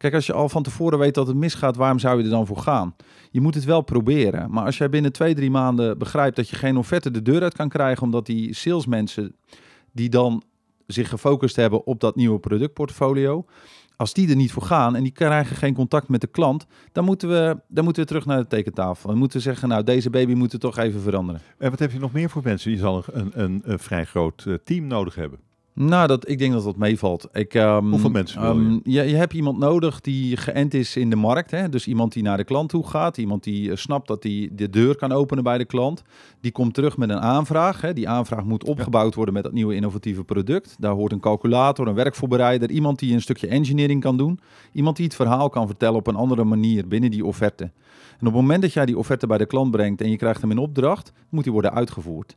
Kijk, 0.00 0.14
als 0.14 0.26
je 0.26 0.32
al 0.32 0.48
van 0.48 0.62
tevoren 0.62 0.98
weet 0.98 1.14
dat 1.14 1.26
het 1.26 1.36
misgaat, 1.36 1.76
waarom 1.76 1.98
zou 1.98 2.18
je 2.18 2.24
er 2.24 2.30
dan 2.30 2.46
voor 2.46 2.56
gaan? 2.56 2.94
Je 3.30 3.40
moet 3.40 3.54
het 3.54 3.64
wel 3.64 3.80
proberen. 3.80 4.50
Maar 4.50 4.64
als 4.64 4.78
jij 4.78 4.88
binnen 4.88 5.12
twee, 5.12 5.34
drie 5.34 5.50
maanden 5.50 5.98
begrijpt 5.98 6.36
dat 6.36 6.48
je 6.48 6.56
geen 6.56 6.76
offerte 6.76 7.10
de 7.10 7.22
deur 7.22 7.42
uit 7.42 7.54
kan 7.54 7.68
krijgen, 7.68 8.02
omdat 8.02 8.26
die 8.26 8.54
salesmensen 8.54 9.36
die 9.92 10.08
dan 10.08 10.42
zich 10.86 11.08
gefocust 11.08 11.56
hebben 11.56 11.86
op 11.86 12.00
dat 12.00 12.16
nieuwe 12.16 12.38
productportfolio, 12.38 13.44
als 13.96 14.12
die 14.12 14.28
er 14.28 14.36
niet 14.36 14.52
voor 14.52 14.62
gaan 14.62 14.96
en 14.96 15.02
die 15.02 15.12
krijgen 15.12 15.56
geen 15.56 15.74
contact 15.74 16.08
met 16.08 16.20
de 16.20 16.26
klant, 16.26 16.66
dan 16.92 17.04
moeten 17.04 17.28
we, 17.28 17.60
dan 17.68 17.84
moeten 17.84 18.02
we 18.02 18.08
terug 18.08 18.26
naar 18.26 18.38
de 18.38 18.46
tekentafel. 18.46 19.08
Dan 19.08 19.18
moeten 19.18 19.38
we 19.38 19.44
zeggen, 19.44 19.68
nou, 19.68 19.84
deze 19.84 20.10
baby 20.10 20.32
moet 20.32 20.60
toch 20.60 20.78
even 20.78 21.00
veranderen. 21.00 21.40
En 21.58 21.70
wat 21.70 21.78
heb 21.78 21.92
je 21.92 21.98
nog 21.98 22.12
meer 22.12 22.30
voor 22.30 22.42
mensen? 22.44 22.70
Je 22.70 22.76
zal 22.76 23.04
een, 23.12 23.30
een, 23.34 23.60
een 23.64 23.78
vrij 23.78 24.04
groot 24.04 24.44
uh, 24.48 24.54
team 24.64 24.86
nodig 24.86 25.14
hebben. 25.14 25.38
Nou, 25.82 26.06
dat, 26.06 26.28
ik 26.28 26.38
denk 26.38 26.52
dat 26.52 26.64
dat 26.64 26.76
meevalt. 26.76 27.28
Ik, 27.32 27.54
um, 27.54 27.90
Hoeveel 27.90 28.10
mensen 28.10 28.40
wil 28.40 28.50
um, 28.50 28.80
je? 28.84 29.02
je? 29.02 29.16
hebt 29.16 29.32
iemand 29.32 29.58
nodig 29.58 30.00
die 30.00 30.36
geënt 30.36 30.74
is 30.74 30.96
in 30.96 31.10
de 31.10 31.16
markt. 31.16 31.50
Hè? 31.50 31.68
Dus 31.68 31.86
iemand 31.86 32.12
die 32.12 32.22
naar 32.22 32.36
de 32.36 32.44
klant 32.44 32.68
toe 32.68 32.86
gaat. 32.86 33.18
Iemand 33.18 33.44
die 33.44 33.68
uh, 33.68 33.76
snapt 33.76 34.08
dat 34.08 34.22
hij 34.22 34.48
de 34.52 34.70
deur 34.70 34.96
kan 34.96 35.12
openen 35.12 35.44
bij 35.44 35.58
de 35.58 35.64
klant. 35.64 36.02
Die 36.40 36.52
komt 36.52 36.74
terug 36.74 36.96
met 36.96 37.10
een 37.10 37.20
aanvraag. 37.20 37.80
Hè? 37.80 37.92
Die 37.92 38.08
aanvraag 38.08 38.44
moet 38.44 38.64
opgebouwd 38.64 39.14
worden 39.14 39.34
met 39.34 39.42
dat 39.42 39.52
nieuwe 39.52 39.74
innovatieve 39.74 40.24
product. 40.24 40.76
Daar 40.78 40.92
hoort 40.92 41.12
een 41.12 41.20
calculator, 41.20 41.86
een 41.86 41.94
werkvoorbereider. 41.94 42.70
Iemand 42.70 42.98
die 42.98 43.14
een 43.14 43.22
stukje 43.22 43.48
engineering 43.48 44.00
kan 44.00 44.16
doen. 44.16 44.40
Iemand 44.72 44.96
die 44.96 45.04
het 45.04 45.14
verhaal 45.14 45.48
kan 45.48 45.66
vertellen 45.66 45.98
op 45.98 46.06
een 46.06 46.16
andere 46.16 46.44
manier 46.44 46.88
binnen 46.88 47.10
die 47.10 47.24
offerte. 47.24 47.64
En 47.64 48.26
op 48.26 48.32
het 48.32 48.42
moment 48.42 48.62
dat 48.62 48.72
jij 48.72 48.86
die 48.86 48.98
offerte 48.98 49.26
bij 49.26 49.38
de 49.38 49.46
klant 49.46 49.70
brengt 49.70 50.00
en 50.00 50.10
je 50.10 50.16
krijgt 50.16 50.40
hem 50.40 50.50
in 50.50 50.58
opdracht, 50.58 51.12
moet 51.28 51.44
die 51.44 51.52
worden 51.52 51.72
uitgevoerd. 51.72 52.36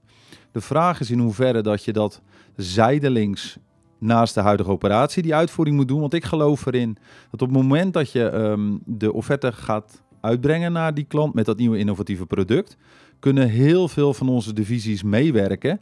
De 0.53 0.61
vraag 0.61 0.99
is 0.99 1.11
in 1.11 1.19
hoeverre 1.19 1.61
dat 1.61 1.83
je 1.83 1.93
dat 1.93 2.21
zijdelings 2.55 3.57
naast 3.97 4.33
de 4.33 4.41
huidige 4.41 4.69
operatie 4.69 5.23
die 5.23 5.35
uitvoering 5.35 5.75
moet 5.75 5.87
doen. 5.87 5.99
Want 5.99 6.13
ik 6.13 6.25
geloof 6.25 6.65
erin 6.65 6.97
dat 7.31 7.41
op 7.41 7.47
het 7.47 7.57
moment 7.57 7.93
dat 7.93 8.11
je 8.11 8.27
ehm, 8.27 8.77
de 8.85 9.13
offerte 9.13 9.51
gaat 9.51 10.01
uitbrengen 10.21 10.71
naar 10.71 10.93
die 10.93 11.03
klant 11.03 11.33
met 11.33 11.45
dat 11.45 11.57
nieuwe 11.57 11.77
innovatieve 11.77 12.25
product, 12.25 12.77
kunnen 13.19 13.47
heel 13.47 13.87
veel 13.87 14.13
van 14.13 14.29
onze 14.29 14.53
divisies 14.53 15.03
meewerken 15.03 15.81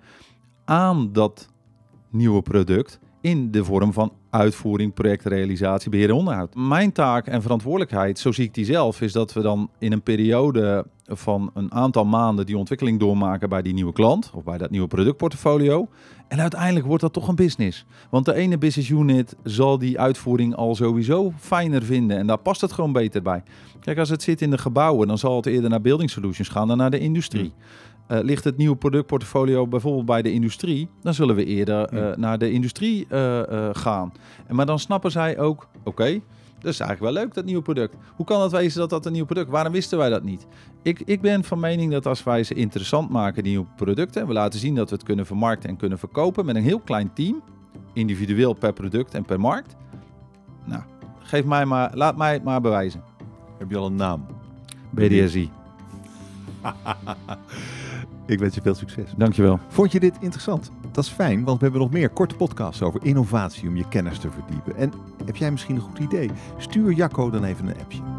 aan 0.66 1.13
dat 1.13 1.50
nieuwe 2.10 2.42
product 2.42 3.00
in 3.22 3.51
de 3.51 3.63
vorm 3.63 3.94
van 3.94 4.13
uitvoering, 4.30 4.94
projectrealisatie, 4.94 5.90
beheer 5.90 6.10
en 6.10 6.16
onderhoud. 6.16 6.56
Mijn 6.56 6.92
taak 6.92 7.28
en 7.28 7.42
verantwoordelijkheid, 7.42 8.20
zo 8.20 8.32
zie 8.32 8.46
ik 8.46 8.54
die 8.54 8.66
zelf, 8.66 9.01
is 9.01 9.12
dat 9.12 9.34
we 9.34 9.42
dan 9.42 9.70
in 9.80 9.92
een 9.92 10.01
periode 10.01 10.86
van 11.06 11.51
een 11.54 11.74
aantal 11.74 12.06
maanden 12.06 12.46
die 12.46 12.58
ontwikkeling 12.58 13.00
doormaken 13.00 13.50
bij 13.50 13.62
die 13.62 13.74
nieuwe 13.74 13.94
klant 13.94 14.32
of 14.34 14.44
bij 14.44 14.58
dat 14.58 14.70
nieuwe 14.70 14.88
productportfolio. 14.88 15.88
En 16.28 16.40
uiteindelijk 16.40 16.86
wordt 16.86 17.01
dat 17.01 17.13
toch 17.13 17.28
een 17.28 17.36
business. 17.36 17.86
Want 18.10 18.25
de 18.25 18.34
ene 18.34 18.58
business 18.58 18.90
unit 18.90 19.36
zal 19.44 19.78
die 19.78 20.00
uitvoering 20.00 20.56
al 20.56 20.75
sowieso 20.75 21.34
fijner 21.38 21.84
vinden 21.84 22.18
en 22.18 22.28
daar 22.28 22.38
past 22.38 22.62
het 22.62 22.72
gewoon 22.72 22.94
beter 22.94 23.22
bij. 23.22 23.44
Kijk, 23.80 23.98
als 23.98 24.10
het 24.10 24.24
zit 24.24 24.42
in 24.42 24.50
de 24.50 24.58
gebouwen, 24.58 25.08
dan 25.08 25.18
zal 25.18 25.36
het 25.36 25.46
eerder 25.46 25.70
naar 25.70 25.82
Building 25.82 26.10
Solutions 26.10 26.50
gaan 26.50 26.68
dan 26.68 26.78
naar 26.78 26.92
de 26.92 27.00
industrie. 27.00 27.54
Uh, 28.12 28.20
ligt 28.22 28.44
het 28.44 28.58
nieuwe 28.58 28.75
productportfolio 28.75 29.68
bijvoorbeeld 29.68 30.06
bij 30.06 30.22
de 30.22 30.32
industrie, 30.32 30.89
dan 31.01 31.13
zullen 31.13 31.36
we 31.36 31.46
eerder 31.46 31.94
uh, 31.94 32.15
naar 32.15 32.38
de 32.38 32.51
industrie 32.51 33.08
uh, 33.10 33.70
gaan. 33.72 34.13
En, 34.48 34.56
maar 34.56 34.65
dan 34.65 34.80
snappen 34.80 35.12
zij 35.12 35.39
ook, 35.39 35.68
oké, 35.80 35.89
okay, 35.89 36.22
dat 36.60 36.72
is 36.74 36.80
eigenlijk 36.80 37.13
wel 37.13 37.24
leuk, 37.24 37.34
dat 37.34 37.46
nieuwe 37.46 37.62
product. 37.62 37.96
Hoe 38.15 38.25
kan 38.25 38.41
het 38.41 38.51
wezen 38.51 38.80
dat 38.80 38.89
dat 38.89 39.06
een 39.06 39.12
nieuw 39.12 39.25
product 39.25 39.50
Waarom 39.50 39.74
wisten 39.74 39.98
wij 39.98 40.10
dat 40.10 40.24
niet? 40.24 40.48
Ik, 40.82 41.01
ik 41.06 41.22
ben 41.22 41.44
van 41.44 41.60
mening 41.60 41.91
dat 41.91 42.06
als 42.06 42.24
wij 42.24 42.44
ze 42.44 42.53
interessant 42.53 43.10
maken, 43.10 43.44
die 43.44 43.51
nieuwe 43.51 43.68
producten, 43.75 44.22
en 44.22 44.27
we 44.27 44.34
laten 44.34 44.60
zien 44.60 44.75
dat 44.75 44.89
we 44.89 44.96
het 44.96 45.06
kunnen 45.06 45.25
vermarkten 45.25 45.70
en 45.70 45.77
kunnen 45.77 46.00
verkopen 46.00 46.46
met 46.46 46.56
een 46.56 46.63
heel 46.63 46.80
klein 46.80 47.13
team, 47.13 47.41
individueel 47.94 48.53
per 48.53 48.74
product 48.74 49.13
en 49.13 49.25
per 49.25 49.39
markt. 49.39 49.75
Nou, 50.65 50.82
geef 51.20 51.46
mij 51.46 51.65
maar, 51.65 51.91
laat 51.94 52.18
mij 52.18 52.34
het 52.34 52.44
maar 52.44 52.62
bewijzen. 52.62 53.03
Heb 53.58 53.70
je 53.70 53.77
al 53.77 53.86
een 53.86 53.96
naam? 53.96 54.25
BDSI. 54.89 55.50
Ik 58.32 58.40
wens 58.40 58.56
je 58.56 58.62
veel 58.62 58.76
succes. 58.76 59.14
Dankjewel. 59.18 59.60
Vond 59.68 59.92
je 59.92 60.00
dit 60.00 60.16
interessant? 60.20 60.72
Dat 60.92 61.04
is 61.04 61.10
fijn, 61.10 61.44
want 61.44 61.58
we 61.58 61.64
hebben 61.64 61.82
nog 61.82 61.92
meer 61.92 62.10
korte 62.10 62.36
podcasts 62.36 62.82
over 62.82 63.00
innovatie 63.04 63.70
om 63.70 63.76
je 63.78 63.88
kennis 63.88 64.20
te 64.20 64.32
verdiepen. 64.32 64.76
En 64.76 64.94
heb 65.26 65.36
jij 65.36 65.52
misschien 65.52 65.76
een 65.76 65.82
goed 65.82 66.00
idee? 66.00 66.32
Stuur 66.58 66.92
Jacco 66.92 67.30
dan 67.30 67.44
even 67.44 67.68
een 67.68 67.80
appje. 67.80 68.11